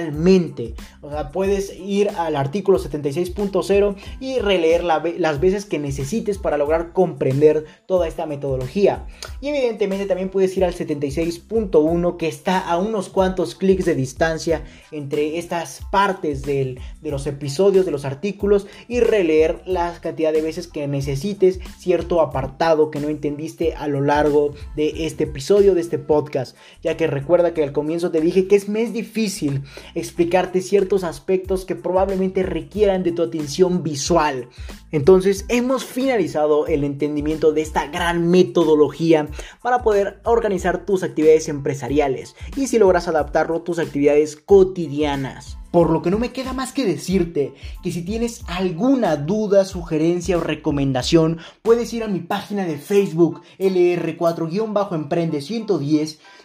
o 1.03 1.11
sea, 1.11 1.31
puedes 1.31 1.73
ir 1.79 2.11
al 2.11 2.37
artículo 2.37 2.79
76.0 2.79 3.97
y 4.21 4.39
releer 4.39 4.85
las 4.85 5.41
veces 5.41 5.65
que 5.65 5.79
necesites 5.79 6.39
para 6.39 6.57
lograr 6.57 6.93
comprender 6.93 7.65
toda 7.87 8.09
esta 8.09 8.27
metodología. 8.27 8.86
Y 9.41 9.49
evidentemente 9.49 10.07
también 10.07 10.29
puedes 10.29 10.57
ir 10.57 10.65
al 10.65 10.75
76.1 10.75 12.17
que 12.17 12.29
está 12.29 12.59
a 12.59 12.79
unos 12.79 13.09
cuantos 13.09 13.55
clics 13.55 13.85
de 13.85 13.95
distancia 13.95 14.65
entre 14.93 15.39
estas 15.39 15.81
partes 15.91 16.43
de 16.43 16.79
los 17.03 17.27
episodios, 17.27 17.85
de 17.85 17.93
los 17.93 18.05
artículos 18.05 18.67
y 18.89 19.01
releer 19.01 19.63
la 19.67 19.99
cantidad 20.01 20.33
de 20.33 20.43
veces 20.43 20.69
que 20.69 20.87
necesites 20.87 21.61
cierto 21.79 22.21
apartado 22.21 22.91
que 22.91 23.01
no 23.01 23.09
entendiste 23.09 23.75
a 23.75 23.89
lo 23.89 24.01
largo 24.01 24.55
de 24.75 25.07
este 25.07 25.25
episodio, 25.25 25.75
de 25.75 25.81
este 25.81 25.99
podcast. 25.99 26.57
Ya 26.83 26.97
que 26.97 27.07
recuerda 27.07 27.55
que 27.55 27.63
al 27.63 27.73
comienzo 27.73 28.11
te 28.11 28.21
dije 28.21 28.47
que 28.47 28.57
es 28.57 28.69
más 28.69 28.93
difícil 28.93 29.63
explicarte 29.95 30.61
ciertos 30.61 31.05
aspectos 31.05 31.65
que 31.65 31.75
probablemente 31.75 32.43
requieran 32.43 33.03
de 33.03 33.13
tu 33.13 33.23
atención 33.23 33.83
visual. 33.83 34.49
Entonces 34.93 35.45
hemos 35.49 35.85
finalizado 35.85 36.67
el 36.67 36.85
entendimiento 36.85 37.53
de 37.53 37.63
esta 37.63 37.87
gran 37.89 38.29
para 39.63 39.83
poder 39.83 40.21
organizar 40.25 40.85
tus 40.85 41.03
actividades 41.03 41.49
empresariales 41.49 42.35
y 42.57 42.67
si 42.67 42.79
logras 42.79 43.09
adaptarlo 43.09 43.63
tus 43.63 43.79
actividades 43.79 44.37
cotidianas. 44.37 45.59
Por 45.71 45.91
lo 45.91 46.01
que 46.01 46.11
no 46.11 46.19
me 46.19 46.33
queda 46.33 46.55
más 46.55 46.73
que 46.73 46.87
decirte 46.87 47.53
que 47.83 47.93
si 47.93 48.03
tienes 48.03 48.43
alguna 48.47 49.17
duda, 49.17 49.67
sugerencia 49.67 50.39
o 50.39 50.41
recomendación, 50.41 51.39
puedes 51.61 51.93
ir 51.93 52.03
a 52.03 52.09
mi 52.09 52.21
página 52.21 52.65
de 52.65 52.79
Facebook 52.79 53.43
LR4-Emprende 53.59 55.43
110, 55.43 56.19